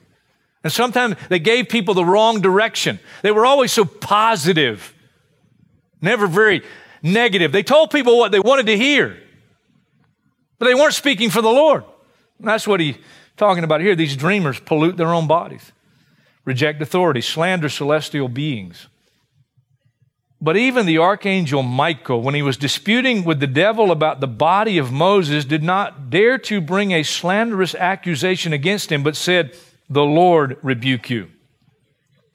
And 0.61 0.73
sometimes 0.73 1.15
they 1.29 1.39
gave 1.39 1.69
people 1.69 1.93
the 1.93 2.03
wrong 2.03 2.41
direction. 2.41 2.99
They 3.21 3.31
were 3.31 3.45
always 3.45 3.71
so 3.71 3.85
positive, 3.85 4.93
never 6.01 6.27
very 6.27 6.63
negative. 7.01 7.53
They 7.53 7.63
told 7.63 7.89
people 7.89 8.17
what 8.17 8.33
they 8.33 8.41
wanted 8.41 8.65
to 8.65 8.77
hear. 8.77 9.17
But 10.59 10.65
they 10.65 10.75
weren't 10.75 10.93
speaking 10.93 11.29
for 11.29 11.41
the 11.41 11.49
Lord. 11.49 11.85
And 12.39 12.47
that's 12.49 12.67
what 12.67 12.81
he's 12.81 12.97
talking 13.37 13.63
about 13.63 13.79
here. 13.79 13.95
These 13.95 14.17
dreamers 14.17 14.59
pollute 14.59 14.97
their 14.97 15.13
own 15.13 15.27
bodies, 15.27 15.71
reject 16.43 16.81
authority, 16.81 17.21
slander 17.21 17.69
celestial 17.69 18.27
beings. 18.27 18.89
But 20.43 20.57
even 20.57 20.85
the 20.85 20.97
archangel 20.97 21.63
Michael, 21.63 22.21
when 22.21 22.35
he 22.35 22.41
was 22.41 22.57
disputing 22.57 23.23
with 23.23 23.39
the 23.39 23.47
devil 23.47 23.91
about 23.91 24.19
the 24.19 24.27
body 24.27 24.77
of 24.77 24.91
Moses, 24.91 25.45
did 25.45 25.63
not 25.63 26.09
dare 26.09 26.37
to 26.39 26.59
bring 26.59 26.91
a 26.91 27.03
slanderous 27.03 27.73
accusation 27.73 28.51
against 28.51 28.91
him, 28.91 29.03
but 29.03 29.15
said, 29.15 29.55
The 29.89 30.03
Lord 30.03 30.57
rebuke 30.61 31.09
you. 31.09 31.29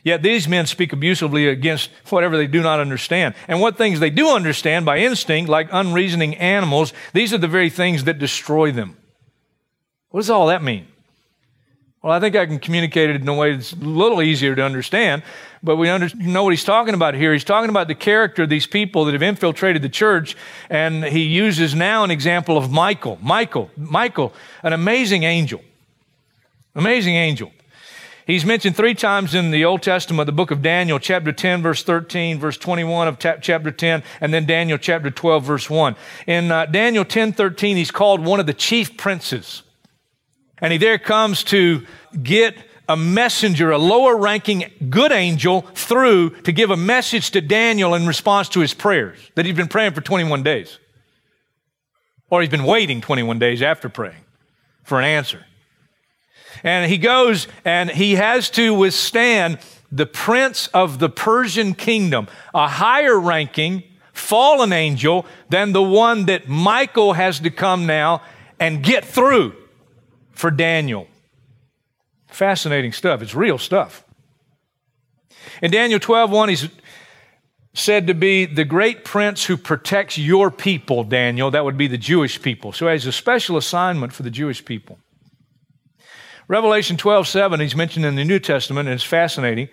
Yet 0.02 0.22
these 0.22 0.48
men 0.48 0.64
speak 0.64 0.94
abusively 0.94 1.48
against 1.48 1.90
whatever 2.08 2.38
they 2.38 2.46
do 2.46 2.62
not 2.62 2.80
understand. 2.80 3.34
And 3.46 3.60
what 3.60 3.76
things 3.76 4.00
they 4.00 4.08
do 4.08 4.30
understand 4.30 4.86
by 4.86 5.00
instinct, 5.00 5.50
like 5.50 5.68
unreasoning 5.70 6.34
animals, 6.36 6.94
these 7.12 7.34
are 7.34 7.38
the 7.38 7.46
very 7.46 7.68
things 7.68 8.04
that 8.04 8.18
destroy 8.18 8.72
them. 8.72 8.96
What 10.08 10.20
does 10.20 10.30
all 10.30 10.46
that 10.46 10.62
mean? 10.62 10.86
Well, 12.02 12.12
I 12.12 12.20
think 12.20 12.36
I 12.36 12.46
can 12.46 12.60
communicate 12.60 13.10
it 13.10 13.20
in 13.20 13.28
a 13.28 13.34
way 13.34 13.54
that's 13.56 13.72
a 13.72 13.76
little 13.76 14.22
easier 14.22 14.54
to 14.54 14.62
understand, 14.62 15.24
but 15.64 15.76
we 15.76 15.88
under, 15.88 16.08
know 16.14 16.44
what 16.44 16.50
he's 16.50 16.62
talking 16.62 16.94
about 16.94 17.14
here. 17.14 17.32
He's 17.32 17.42
talking 17.42 17.70
about 17.70 17.88
the 17.88 17.96
character 17.96 18.44
of 18.44 18.48
these 18.48 18.68
people 18.68 19.04
that 19.06 19.14
have 19.14 19.22
infiltrated 19.22 19.82
the 19.82 19.88
church, 19.88 20.36
and 20.70 21.02
he 21.02 21.22
uses 21.22 21.74
now 21.74 22.04
an 22.04 22.12
example 22.12 22.56
of 22.56 22.70
Michael. 22.70 23.18
Michael, 23.20 23.72
Michael, 23.76 24.32
an 24.62 24.72
amazing 24.72 25.24
angel. 25.24 25.60
Amazing 26.76 27.16
angel. 27.16 27.50
He's 28.28 28.44
mentioned 28.44 28.76
three 28.76 28.94
times 28.94 29.34
in 29.34 29.50
the 29.50 29.64
Old 29.64 29.82
Testament, 29.82 30.26
the 30.26 30.32
book 30.32 30.52
of 30.52 30.62
Daniel, 30.62 31.00
chapter 31.00 31.32
10, 31.32 31.62
verse 31.62 31.82
13, 31.82 32.38
verse 32.38 32.58
21 32.58 33.08
of 33.08 33.18
chapter 33.18 33.72
10, 33.72 34.04
and 34.20 34.32
then 34.32 34.46
Daniel 34.46 34.78
chapter 34.78 35.10
12, 35.10 35.42
verse 35.42 35.68
1. 35.68 35.96
In 36.28 36.52
uh, 36.52 36.66
Daniel 36.66 37.04
10, 37.04 37.32
13, 37.32 37.76
he's 37.76 37.90
called 37.90 38.24
one 38.24 38.38
of 38.38 38.46
the 38.46 38.54
chief 38.54 38.96
princes. 38.96 39.62
And 40.60 40.72
he 40.72 40.78
there 40.78 40.98
comes 40.98 41.44
to 41.44 41.86
get 42.22 42.56
a 42.88 42.96
messenger, 42.96 43.70
a 43.70 43.78
lower 43.78 44.16
ranking 44.16 44.70
good 44.88 45.12
angel 45.12 45.62
through 45.74 46.30
to 46.42 46.52
give 46.52 46.70
a 46.70 46.76
message 46.76 47.30
to 47.32 47.40
Daniel 47.40 47.94
in 47.94 48.06
response 48.06 48.48
to 48.50 48.60
his 48.60 48.72
prayers 48.72 49.18
that 49.34 49.44
he's 49.44 49.56
been 49.56 49.68
praying 49.68 49.92
for 49.92 50.00
21 50.00 50.42
days. 50.42 50.78
Or 52.30 52.40
he's 52.40 52.50
been 52.50 52.64
waiting 52.64 53.00
21 53.00 53.38
days 53.38 53.62
after 53.62 53.88
praying 53.88 54.24
for 54.84 54.98
an 54.98 55.04
answer. 55.04 55.44
And 56.62 56.90
he 56.90 56.98
goes 56.98 57.46
and 57.64 57.90
he 57.90 58.14
has 58.14 58.50
to 58.50 58.72
withstand 58.74 59.58
the 59.92 60.06
prince 60.06 60.68
of 60.68 60.98
the 60.98 61.08
Persian 61.08 61.74
kingdom, 61.74 62.26
a 62.54 62.68
higher 62.68 63.18
ranking 63.18 63.82
fallen 64.12 64.72
angel 64.72 65.24
than 65.50 65.72
the 65.72 65.82
one 65.82 66.26
that 66.26 66.48
Michael 66.48 67.12
has 67.12 67.40
to 67.40 67.50
come 67.50 67.86
now 67.86 68.22
and 68.58 68.82
get 68.82 69.04
through 69.04 69.54
for 70.38 70.52
Daniel. 70.52 71.08
Fascinating 72.28 72.92
stuff. 72.92 73.22
It's 73.22 73.34
real 73.34 73.58
stuff. 73.58 74.04
In 75.60 75.72
Daniel 75.72 75.98
12, 75.98 76.30
1, 76.30 76.48
he's 76.48 76.68
said 77.74 78.06
to 78.06 78.14
be 78.14 78.46
the 78.46 78.64
great 78.64 79.04
prince 79.04 79.44
who 79.44 79.56
protects 79.56 80.16
your 80.16 80.52
people, 80.52 81.02
Daniel. 81.02 81.50
That 81.50 81.64
would 81.64 81.76
be 81.76 81.88
the 81.88 81.98
Jewish 81.98 82.40
people. 82.40 82.72
So 82.72 82.86
has 82.86 83.04
a 83.04 83.12
special 83.12 83.56
assignment 83.56 84.12
for 84.12 84.22
the 84.22 84.30
Jewish 84.30 84.64
people. 84.64 85.00
Revelation 86.46 86.96
12, 86.96 87.26
7, 87.26 87.58
he's 87.58 87.74
mentioned 87.74 88.04
in 88.04 88.14
the 88.14 88.24
New 88.24 88.38
Testament, 88.38 88.88
and 88.88 88.94
it's 88.94 89.02
fascinating. 89.02 89.68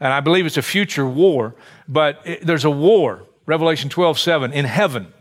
And 0.00 0.12
I 0.12 0.18
believe 0.18 0.46
it's 0.46 0.56
a 0.56 0.62
future 0.62 1.06
war, 1.06 1.54
but 1.86 2.20
it, 2.24 2.44
there's 2.44 2.64
a 2.64 2.70
war, 2.70 3.24
Revelation 3.46 3.88
12, 3.88 4.18
7, 4.18 4.52
in 4.52 4.64
heaven. 4.64 5.12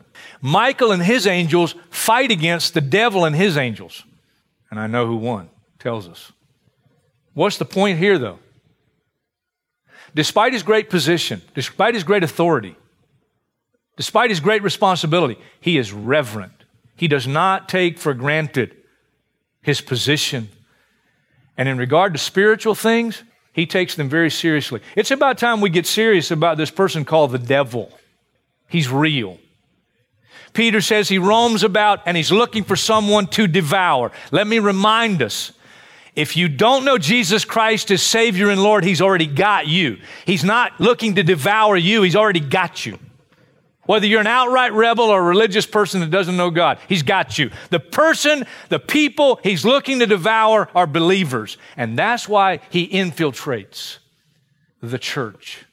Michael 0.41 0.91
and 0.91 1.03
his 1.03 1.27
angels 1.27 1.75
fight 1.91 2.31
against 2.31 2.73
the 2.73 2.81
devil 2.81 3.25
and 3.25 3.35
his 3.35 3.57
angels. 3.57 4.03
And 4.69 4.79
I 4.79 4.87
know 4.87 5.05
who 5.07 5.17
won, 5.17 5.49
tells 5.79 6.07
us. 6.07 6.31
What's 7.33 7.57
the 7.57 7.65
point 7.65 7.99
here, 7.99 8.17
though? 8.17 8.39
Despite 10.15 10.53
his 10.53 10.63
great 10.63 10.89
position, 10.89 11.41
despite 11.53 11.93
his 11.93 12.03
great 12.03 12.23
authority, 12.23 12.75
despite 13.95 14.29
his 14.29 14.39
great 14.39 14.63
responsibility, 14.63 15.37
he 15.59 15.77
is 15.77 15.93
reverent. 15.93 16.53
He 16.95 17.07
does 17.07 17.27
not 17.27 17.69
take 17.69 17.99
for 17.99 18.13
granted 18.13 18.75
his 19.61 19.81
position. 19.81 20.49
And 21.57 21.69
in 21.69 21.77
regard 21.77 22.13
to 22.13 22.19
spiritual 22.19 22.73
things, 22.73 23.23
he 23.53 23.65
takes 23.65 23.95
them 23.95 24.09
very 24.09 24.31
seriously. 24.31 24.81
It's 24.95 25.11
about 25.11 25.37
time 25.37 25.61
we 25.61 25.69
get 25.69 25.85
serious 25.85 26.31
about 26.31 26.57
this 26.57 26.71
person 26.71 27.05
called 27.05 27.31
the 27.31 27.39
devil. 27.39 27.91
He's 28.67 28.89
real. 28.89 29.37
Peter 30.57 30.81
says 30.81 31.07
he 31.07 31.19
roams 31.19 31.61
about 31.61 32.01
and 32.07 32.17
he's 32.17 32.31
looking 32.31 32.63
for 32.63 32.75
someone 32.75 33.27
to 33.27 33.45
devour. 33.45 34.11
Let 34.31 34.47
me 34.47 34.57
remind 34.57 35.21
us 35.21 35.51
if 36.15 36.35
you 36.35 36.49
don't 36.49 36.83
know 36.83 36.97
Jesus 36.97 37.45
Christ 37.45 37.91
as 37.91 38.01
Savior 38.01 38.49
and 38.49 38.63
Lord, 38.63 38.83
He's 38.83 38.99
already 38.99 39.27
got 39.27 39.67
you. 39.67 39.99
He's 40.25 40.43
not 40.43 40.81
looking 40.81 41.13
to 41.13 41.21
devour 41.21 41.77
you, 41.77 42.01
He's 42.01 42.15
already 42.15 42.39
got 42.39 42.87
you. 42.87 42.97
Whether 43.83 44.07
you're 44.07 44.21
an 44.21 44.25
outright 44.25 44.73
rebel 44.73 45.05
or 45.05 45.19
a 45.19 45.23
religious 45.23 45.67
person 45.67 45.99
that 45.99 46.09
doesn't 46.09 46.35
know 46.35 46.49
God, 46.49 46.79
He's 46.89 47.03
got 47.03 47.37
you. 47.37 47.51
The 47.69 47.79
person, 47.79 48.43
the 48.69 48.79
people 48.79 49.39
He's 49.43 49.63
looking 49.63 49.99
to 49.99 50.07
devour 50.07 50.69
are 50.73 50.87
believers. 50.87 51.59
And 51.77 51.99
that's 51.99 52.27
why 52.27 52.61
He 52.71 52.87
infiltrates 52.87 53.99
the 54.81 54.97
church. 54.97 55.65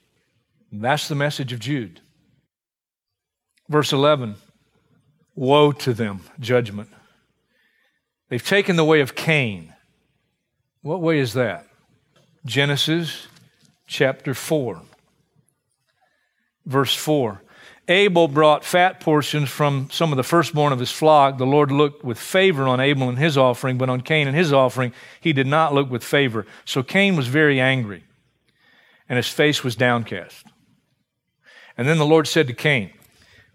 That's 0.70 1.09
the 1.09 1.14
message 1.14 1.55
of 1.55 1.61
Jude. 1.61 2.03
Verse 3.70 3.90
11 3.90 4.35
Woe 5.35 5.73
to 5.73 5.92
them, 5.92 6.20
judgment. 6.38 6.90
They've 8.29 8.44
taken 8.44 8.77
the 8.77 8.85
way 8.85 9.01
of 9.01 9.14
Cain. 9.14 9.75
What 10.83 11.01
way 11.01 11.18
is 11.18 11.35
that? 11.35 11.66
Genesis 12.44 13.27
chapter 13.87 14.35
4, 14.35 14.81
verse 16.66 16.94
4. 16.94 17.40
Abel 17.88 18.29
brought 18.29 18.64
fat 18.64 19.01
portions 19.01 19.51
from 19.51 19.88
some 19.90 20.11
of 20.11 20.16
the 20.16 20.23
firstborn 20.23 20.73
of 20.73 20.79
his 20.79 20.90
flock. 20.90 21.37
The 21.37 21.44
Lord 21.44 21.70
looked 21.70 22.03
with 22.03 22.18
favor 22.18 22.66
on 22.66 22.81
Abel 22.81 23.09
and 23.09 23.18
his 23.18 23.37
offering, 23.37 23.77
but 23.77 23.90
on 23.90 24.01
Cain 24.01 24.27
and 24.27 24.37
his 24.37 24.53
offering, 24.53 24.94
he 25.20 25.35
did 25.35 25.47
not 25.47 25.75
look 25.75 25.90
with 25.90 26.03
favor. 26.03 26.47
So 26.64 26.83
Cain 26.83 27.14
was 27.14 27.27
very 27.27 27.61
angry, 27.61 28.05
and 29.09 29.18
his 29.18 29.29
face 29.29 29.62
was 29.62 29.77
downcast. 29.77 30.47
And 31.77 31.87
then 31.87 31.99
the 31.99 32.07
Lord 32.07 32.27
said 32.27 32.47
to 32.47 32.55
Cain, 32.55 32.90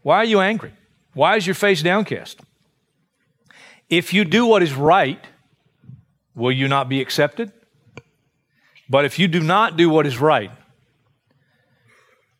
Why 0.03 0.17
are 0.17 0.25
you 0.25 0.41
angry? 0.41 0.73
Why 1.13 1.35
is 1.35 1.47
your 1.47 1.55
face 1.55 1.81
downcast? 1.81 2.39
If 3.89 4.13
you 4.13 4.23
do 4.23 4.45
what 4.45 4.61
is 4.61 4.73
right, 4.73 5.23
will 6.35 6.51
you 6.51 6.67
not 6.67 6.89
be 6.89 7.01
accepted? 7.01 7.51
But 8.89 9.05
if 9.05 9.19
you 9.19 9.27
do 9.27 9.39
not 9.39 9.77
do 9.77 9.89
what 9.89 10.05
is 10.05 10.19
right, 10.19 10.51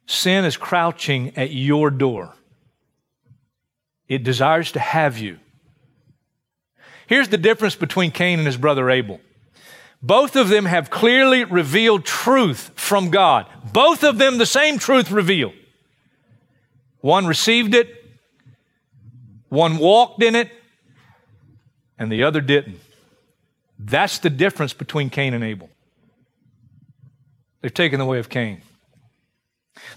sin 0.07 0.45
is 0.45 0.57
crouching 0.57 1.35
at 1.37 1.51
your 1.51 1.91
door. 1.91 2.33
It 4.07 4.23
desires 4.23 4.71
to 4.71 4.79
have 4.79 5.17
you. 5.17 5.39
Here's 7.05 7.29
the 7.29 7.37
difference 7.37 7.75
between 7.75 8.11
Cain 8.11 8.39
and 8.39 8.45
his 8.45 8.57
brother 8.57 8.89
Abel. 8.89 9.19
Both 10.01 10.35
of 10.35 10.49
them 10.49 10.65
have 10.65 10.89
clearly 10.89 11.43
revealed 11.43 12.05
truth 12.05 12.71
from 12.75 13.09
God. 13.09 13.47
Both 13.73 14.03
of 14.03 14.17
them 14.17 14.37
the 14.37 14.45
same 14.45 14.79
truth 14.79 15.11
revealed. 15.11 15.53
One 17.01 17.27
received 17.27 17.75
it, 17.75 17.98
one 19.49 19.77
walked 19.77 20.23
in 20.23 20.35
it, 20.35 20.49
and 21.97 22.11
the 22.11 22.23
other 22.23 22.41
didn't. 22.41 22.79
That's 23.77 24.19
the 24.19 24.29
difference 24.29 24.73
between 24.73 25.09
Cain 25.09 25.33
and 25.33 25.43
Abel. 25.43 25.69
They've 27.61 27.73
taken 27.73 27.99
the 27.99 28.05
way 28.05 28.19
of 28.19 28.29
Cain. 28.29 28.61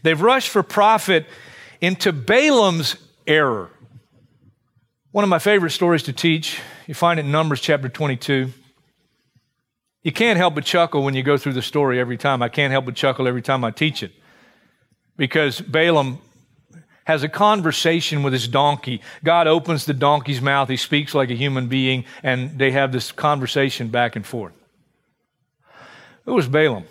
They've 0.03 0.21
rushed 0.21 0.49
for 0.49 0.63
profit 0.63 1.27
into 1.81 2.13
Balaam's 2.13 2.97
error. 3.27 3.71
One 5.11 5.25
of 5.25 5.31
my 5.31 5.39
favorite 5.39 5.71
stories 5.71 6.05
to 6.05 6.13
teach, 6.13 6.61
you 6.87 6.95
find 6.95 7.21
it 7.21 7.27
in 7.27 7.33
Numbers 7.33 7.61
chapter 7.61 7.89
22. 7.89 8.53
You 10.03 10.13
can't 10.13 10.39
help 10.39 10.55
but 10.55 10.65
chuckle 10.65 11.03
when 11.05 11.15
you 11.15 11.23
go 11.23 11.37
through 11.37 11.53
the 11.53 11.63
story 11.63 12.01
every 12.01 12.17
time. 12.17 12.43
I 12.43 12.49
can't 12.49 12.73
help 12.73 12.87
but 12.87 12.95
chuckle 12.95 13.29
every 13.29 13.43
time 13.43 13.63
I 13.63 13.71
teach 13.71 14.03
it. 14.03 14.13
Because 15.17 15.61
Balaam 15.61 16.19
has 17.05 17.23
a 17.23 17.29
conversation 17.29 18.23
with 18.23 18.33
his 18.33 18.49
donkey. 18.49 19.01
God 19.25 19.47
opens 19.47 19.87
the 19.87 19.95
donkey's 19.95 20.41
mouth. 20.41 20.69
He 20.69 20.77
speaks 20.77 21.15
like 21.15 21.31
a 21.31 21.35
human 21.35 21.69
being, 21.69 22.05
and 22.23 22.59
they 22.59 22.71
have 22.71 22.93
this 22.93 23.13
conversation 23.13 23.89
back 23.89 24.17
and 24.17 24.25
forth. 24.25 24.53
Who 26.25 26.35
was 26.35 26.47
Balaam? 26.47 26.85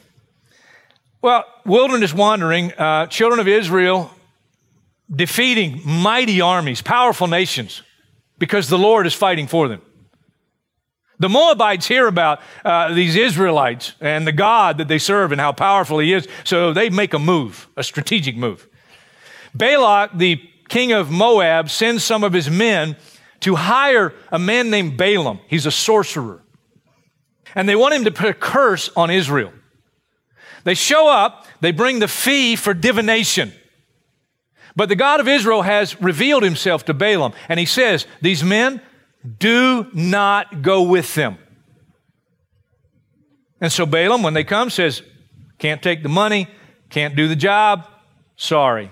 Well, 1.22 1.46
wilderness 1.66 2.14
wandering, 2.14 2.74
uh, 2.74 3.08
children 3.08 3.40
of 3.40 3.48
Israel 3.48 4.12
defeating 5.14 5.82
mighty 5.86 6.42
armies, 6.42 6.82
powerful 6.82 7.28
nations, 7.28 7.82
because 8.40 8.70
the 8.70 8.78
Lord 8.78 9.06
is 9.06 9.14
fighting 9.14 9.48
for 9.48 9.68
them. 9.68 9.82
The 11.20 11.30
Moabites 11.30 11.86
hear 11.86 12.08
about 12.08 12.42
uh, 12.66 12.94
these 12.94 13.16
Israelites 13.16 13.94
and 14.02 14.26
the 14.26 14.32
God 14.32 14.80
that 14.80 14.88
they 14.88 14.98
serve 14.98 15.32
and 15.32 15.40
how 15.40 15.52
powerful 15.52 16.00
He 16.00 16.14
is, 16.14 16.28
so 16.44 16.74
they 16.74 16.90
make 16.90 17.14
a 17.14 17.20
move, 17.20 17.70
a 17.78 17.84
strategic 17.84 18.36
move. 18.36 18.68
Balak, 19.54 20.18
the 20.18 20.38
king 20.70 20.92
of 20.92 21.12
Moab, 21.12 21.70
sends 21.70 22.04
some 22.04 22.24
of 22.24 22.34
his 22.34 22.50
men 22.50 22.96
to 23.42 23.56
hire 23.56 24.14
a 24.32 24.40
man 24.40 24.70
named 24.70 24.98
Balaam. 24.98 25.40
He's 25.48 25.66
a 25.66 25.72
sorcerer. 25.72 26.42
And 27.56 27.68
they 27.68 27.76
want 27.76 27.94
him 27.94 28.06
to 28.06 28.12
put 28.12 28.30
a 28.30 28.34
curse 28.34 28.90
on 28.96 29.10
Israel. 29.12 29.52
They 30.64 30.76
show 30.76 31.10
up, 31.10 31.46
they 31.60 31.72
bring 31.72 32.00
the 32.00 32.08
fee 32.08 32.56
for 32.56 32.74
divination. 32.74 33.52
But 34.76 34.90
the 34.90 34.96
God 34.96 35.20
of 35.20 35.28
Israel 35.28 35.64
has 35.64 36.00
revealed 36.02 36.44
himself 36.44 36.86
to 36.86 36.94
Balaam, 36.94 37.34
and 37.50 37.60
he 37.60 37.66
says, 37.66 38.06
These 38.22 38.44
men, 38.44 38.82
do 39.40 39.88
not 39.94 40.62
go 40.62 40.84
with 40.84 41.14
them. 41.16 41.38
And 43.60 43.72
so 43.72 43.86
Balaam, 43.86 44.24
when 44.24 44.34
they 44.34 44.44
come, 44.44 44.70
says, 44.70 45.02
Can't 45.60 45.82
take 45.82 46.04
the 46.04 46.10
money, 46.10 46.48
can't 46.90 47.16
do 47.16 47.28
the 47.28 47.36
job, 47.36 47.88
sorry. 48.38 48.92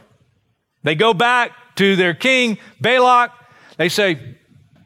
They 0.89 0.95
go 0.95 1.13
back 1.13 1.51
to 1.75 1.95
their 1.95 2.15
king, 2.15 2.57
Balak. 2.81 3.31
They 3.77 3.89
say, 3.89 4.37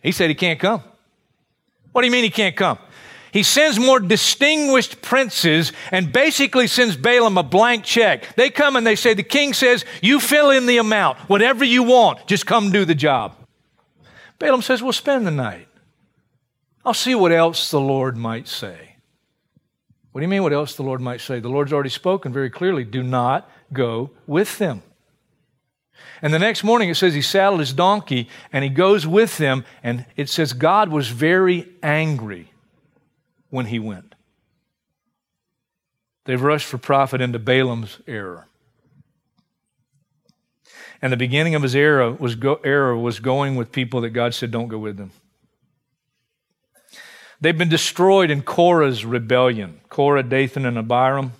He 0.02 0.12
said 0.12 0.28
he 0.28 0.36
can't 0.36 0.60
come. 0.60 0.84
What 1.94 2.02
do 2.02 2.08
you 2.08 2.12
mean 2.12 2.26
he 2.26 2.30
can't 2.30 2.58
come? 2.58 2.78
He 3.32 3.42
sends 3.42 3.80
more 3.80 4.02
distinguished 4.02 5.02
princes 5.02 5.72
and 5.92 6.12
basically 6.12 6.68
sends 6.68 6.98
Balaam 6.98 7.38
a 7.38 7.44
blank 7.44 7.86
check. 7.86 8.36
They 8.36 8.50
come 8.50 8.76
and 8.76 8.86
they 8.86 8.98
say, 8.98 9.14
The 9.14 9.24
king 9.24 9.54
says, 9.54 9.86
You 10.02 10.20
fill 10.20 10.50
in 10.50 10.66
the 10.66 10.76
amount, 10.76 11.20
whatever 11.30 11.64
you 11.64 11.84
want, 11.84 12.28
just 12.28 12.46
come 12.46 12.70
do 12.70 12.84
the 12.84 12.96
job. 12.96 13.38
Balaam 14.40 14.62
says, 14.62 14.84
We'll 14.84 14.92
spend 14.92 15.26
the 15.26 15.32
night. 15.32 15.70
I'll 16.84 16.94
see 16.94 17.16
what 17.16 17.32
else 17.32 17.72
the 17.72 17.80
Lord 17.80 18.18
might 18.18 18.50
say. 18.50 18.98
What 20.12 20.20
do 20.20 20.24
you 20.24 20.28
mean, 20.30 20.44
what 20.44 20.52
else 20.52 20.76
the 20.76 20.84
Lord 20.84 21.00
might 21.00 21.22
say? 21.22 21.40
The 21.40 21.48
Lord's 21.48 21.72
already 21.72 21.92
spoken 21.92 22.34
very 22.34 22.50
clearly 22.50 22.84
do 22.84 23.04
not 23.04 23.50
go 23.72 24.12
with 24.28 24.58
them. 24.58 24.84
And 26.24 26.34
the 26.34 26.40
next 26.40 26.64
morning 26.64 26.90
it 26.90 26.96
says 26.96 27.14
he 27.14 27.22
saddled 27.22 27.60
his 27.60 27.74
donkey 27.74 28.30
and 28.54 28.64
he 28.64 28.70
goes 28.70 29.06
with 29.06 29.38
them, 29.38 29.66
and 29.84 30.06
it 30.16 30.30
says 30.30 30.54
God 30.54 30.88
was 30.88 31.10
very 31.10 31.68
angry 31.84 32.50
when 33.50 33.66
he 33.66 33.78
went. 33.78 34.16
They've 36.24 36.42
rushed 36.42 36.66
for 36.66 36.78
profit 36.78 37.20
into 37.20 37.40
Balaam's 37.40 38.00
error. 38.08 38.48
And 41.02 41.12
the 41.12 41.18
beginning 41.18 41.56
of 41.56 41.62
his 41.62 41.76
was, 41.76 42.36
go, 42.36 42.62
era 42.64 42.98
was 42.98 43.20
going 43.20 43.58
with 43.58 43.74
people 43.74 44.00
that 44.02 44.12
God 44.12 44.34
said, 44.34 44.52
don't 44.52 44.70
go 44.70 44.78
with 44.78 44.96
them. 44.96 45.12
They've 47.42 47.58
been 47.58 47.68
destroyed 47.68 48.32
in 48.32 48.44
Korah's 48.44 49.04
rebellion. 49.04 49.82
Korah, 49.90 50.24
Dathan, 50.24 50.66
and 50.66 50.78
Abiram, 50.78 51.34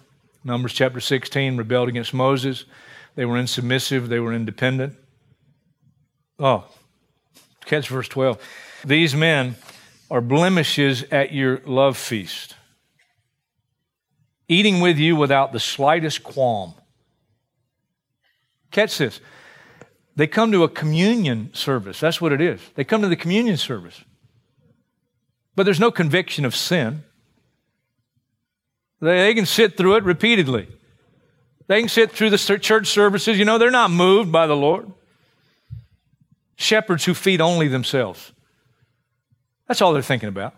Numbers 0.44 0.74
chapter 0.74 1.00
16, 1.00 1.56
rebelled 1.56 1.88
against 1.88 2.14
Moses. 2.14 2.66
They 3.16 3.26
were 3.26 3.36
insubmissive, 3.36 4.08
they 4.08 4.20
were 4.20 4.34
independent. 4.34 4.96
Oh, 6.40 6.66
catch 7.66 7.90
verse 7.90 8.08
12. 8.08 8.42
These 8.86 9.16
men 9.16 9.56
are 10.10 10.22
blemishes 10.22 11.04
at 11.12 11.32
your 11.32 11.62
love 11.66 11.98
feast, 11.98 12.56
eating 14.48 14.82
with 14.82 14.98
you 14.98 15.16
without 15.16 15.52
the 15.54 15.60
slightest 15.60 16.24
qualm. 16.24 16.74
Catch 18.72 18.98
this. 18.98 19.20
They 20.16 20.28
come 20.28 20.52
to 20.52 20.64
a 20.64 20.70
communion 20.70 21.54
service. 21.54 22.00
That's 22.00 22.20
what 22.20 22.32
it 22.32 22.42
is. 22.42 22.60
They 22.76 22.84
come 22.84 23.02
to 23.02 23.08
the 23.08 23.16
communion 23.16 23.58
service. 23.58 24.04
But 25.56 25.64
there's 25.64 25.80
no 25.80 25.92
conviction 25.92 26.46
of 26.46 26.56
sin. 26.56 27.04
They, 29.00 29.34
can 29.34 29.46
sit 29.46 29.76
through 29.76 29.98
it 29.98 30.04
repeatedly. 30.04 30.68
They 31.74 31.80
can 31.80 31.90
sit 31.90 32.12
through 32.12 32.30
the 32.30 32.38
church 32.38 32.86
services. 32.86 33.40
You 33.40 33.46
know, 33.46 33.58
they're 33.58 33.72
not 33.72 33.90
moved 33.90 34.32
by 34.32 34.46
the 34.46 34.56
Lord. 34.56 34.92
Shepherds 36.56 37.04
who 37.04 37.16
feed 37.16 37.42
only 37.42 37.68
themselves. 37.68 38.32
That's 39.68 39.82
all 39.82 39.92
they're 39.92 40.04
thinking 40.04 40.30
about. 40.30 40.54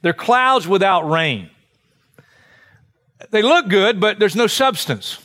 They're 0.00 0.12
clouds 0.12 0.68
without 0.68 1.10
rain. 1.10 1.50
They 3.30 3.42
look 3.42 3.66
good, 3.68 3.98
but 3.98 4.20
there's 4.20 4.36
no 4.36 4.46
substance. 4.46 5.18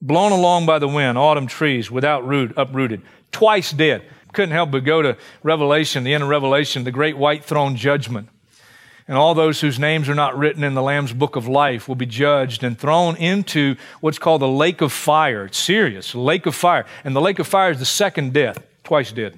Blown 0.00 0.30
along 0.30 0.66
by 0.66 0.78
the 0.78 0.86
wind, 0.86 1.18
autumn 1.18 1.48
trees 1.48 1.90
without 1.90 2.24
root, 2.24 2.52
uprooted, 2.56 3.02
twice 3.32 3.72
dead. 3.72 4.04
Couldn't 4.32 4.52
help 4.52 4.70
but 4.70 4.84
go 4.84 5.02
to 5.02 5.16
Revelation, 5.42 6.04
the 6.04 6.14
end 6.14 6.22
of 6.22 6.28
Revelation, 6.28 6.84
the 6.84 6.92
great 6.92 7.18
white 7.18 7.44
throne 7.44 7.74
judgment. 7.74 8.28
And 9.10 9.18
all 9.18 9.34
those 9.34 9.60
whose 9.60 9.80
names 9.80 10.08
are 10.08 10.14
not 10.14 10.38
written 10.38 10.62
in 10.62 10.74
the 10.74 10.82
Lamb's 10.82 11.12
book 11.12 11.34
of 11.34 11.48
life 11.48 11.88
will 11.88 11.96
be 11.96 12.06
judged 12.06 12.62
and 12.62 12.78
thrown 12.78 13.16
into 13.16 13.74
what's 14.00 14.20
called 14.20 14.40
the 14.40 14.46
lake 14.46 14.80
of 14.80 14.92
fire. 14.92 15.46
It's 15.46 15.58
serious, 15.58 16.14
lake 16.14 16.46
of 16.46 16.54
fire. 16.54 16.86
And 17.02 17.16
the 17.16 17.20
lake 17.20 17.40
of 17.40 17.48
fire 17.48 17.72
is 17.72 17.80
the 17.80 17.84
second 17.84 18.32
death 18.32 18.64
twice 18.84 19.10
dead. 19.10 19.36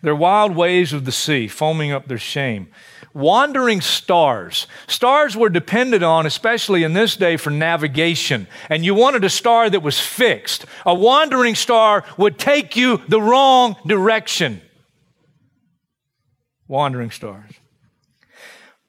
Their 0.00 0.14
wild 0.16 0.56
waves 0.56 0.94
of 0.94 1.04
the 1.04 1.12
sea, 1.12 1.46
foaming 1.46 1.92
up 1.92 2.08
their 2.08 2.16
shame. 2.16 2.68
Wandering 3.12 3.82
stars. 3.82 4.66
Stars 4.86 5.36
were 5.36 5.50
depended 5.50 6.02
on, 6.02 6.24
especially 6.24 6.82
in 6.82 6.94
this 6.94 7.14
day, 7.14 7.36
for 7.36 7.50
navigation. 7.50 8.46
And 8.70 8.86
you 8.86 8.94
wanted 8.94 9.22
a 9.22 9.28
star 9.28 9.68
that 9.68 9.82
was 9.82 10.00
fixed. 10.00 10.64
A 10.86 10.94
wandering 10.94 11.56
star 11.56 12.06
would 12.16 12.38
take 12.38 12.74
you 12.74 13.02
the 13.06 13.20
wrong 13.20 13.76
direction. 13.86 14.62
Wandering 16.74 17.12
stars 17.12 17.52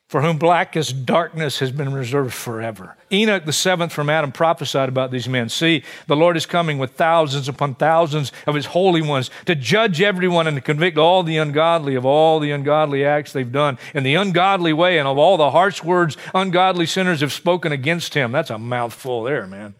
for 0.08 0.22
whom 0.22 0.38
blackest 0.38 1.06
darkness 1.06 1.60
has 1.60 1.72
been 1.72 1.92
reserved 1.92 2.34
forever. 2.34 2.96
Enoch, 3.12 3.44
the 3.44 3.52
seventh 3.52 3.92
from 3.92 4.10
Adam, 4.10 4.32
prophesied 4.32 4.88
about 4.88 5.12
these 5.12 5.28
men. 5.28 5.50
See, 5.50 5.84
the 6.08 6.16
Lord 6.16 6.38
is 6.38 6.46
coming 6.46 6.78
with 6.78 6.92
thousands 6.92 7.50
upon 7.50 7.76
thousands 7.76 8.32
of 8.48 8.56
his 8.56 8.68
holy 8.68 9.02
ones 9.02 9.30
to 9.46 9.56
judge 9.56 10.02
everyone 10.02 10.48
and 10.48 10.56
to 10.56 10.62
convict 10.62 10.98
all 10.98 11.22
the 11.24 11.38
ungodly 11.38 11.96
of 11.96 12.06
all 12.06 12.40
the 12.40 12.52
ungodly 12.52 13.04
acts 13.04 13.34
they've 13.34 13.52
done 13.52 13.78
in 13.94 14.04
the 14.04 14.16
ungodly 14.16 14.74
way 14.74 15.00
and 15.00 15.08
of 15.08 15.18
all 15.18 15.38
the 15.38 15.52
harsh 15.52 15.84
words 15.84 16.16
ungodly 16.34 16.86
sinners 16.86 17.22
have 17.22 17.34
spoken 17.34 17.72
against 17.72 18.14
him. 18.14 18.32
That's 18.32 18.52
a 18.52 18.58
mouthful 18.58 19.24
there, 19.24 19.48
man. 19.48 19.74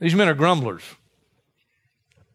These 0.00 0.14
men 0.14 0.28
are 0.28 0.34
grumblers. 0.34 0.82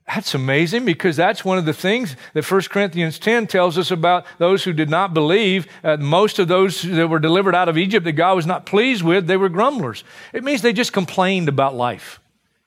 That's 0.08 0.36
amazing 0.36 0.86
because 0.86 1.16
that's 1.16 1.44
one 1.44 1.58
of 1.58 1.66
the 1.66 1.74
things 1.74 2.16
that 2.34 2.50
1 2.50 2.62
Corinthians 2.64 3.18
10 3.18 3.48
tells 3.48 3.78
us 3.78 3.90
about 3.90 4.26
those 4.38 4.64
who 4.64 4.72
did 4.72 4.90
not 4.90 5.16
believe. 5.16 5.68
Uh, 5.84 5.98
most 5.98 6.38
of 6.38 6.48
those 6.48 6.84
that 6.84 7.10
were 7.10 7.20
delivered 7.20 7.56
out 7.56 7.70
of 7.70 7.78
Egypt 7.78 8.04
that 8.04 8.12
God 8.12 8.36
was 8.36 8.46
not 8.46 8.68
pleased 8.68 9.02
with, 9.02 9.26
they 9.26 9.38
were 9.38 9.50
grumblers. 9.50 10.04
It 10.32 10.44
means 10.44 10.62
they 10.62 10.74
just 10.74 10.94
complained 10.94 11.50
about 11.50 11.76
life 11.76 12.20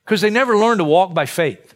because 0.03 0.19
they 0.19 0.29
never 0.29 0.57
learned 0.57 0.79
to 0.79 0.83
walk 0.83 1.13
by 1.13 1.25
faith. 1.25 1.73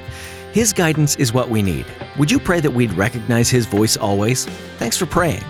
His 0.51 0.73
guidance 0.73 1.15
is 1.17 1.31
what 1.31 1.49
we 1.49 1.61
need. 1.61 1.85
Would 2.17 2.31
you 2.31 2.39
pray 2.39 2.59
that 2.59 2.71
we'd 2.71 2.91
recognize 2.93 3.47
His 3.49 3.67
voice 3.67 3.97
always? 3.97 4.45
Thanks 4.77 4.97
for 4.97 5.05
praying. 5.05 5.43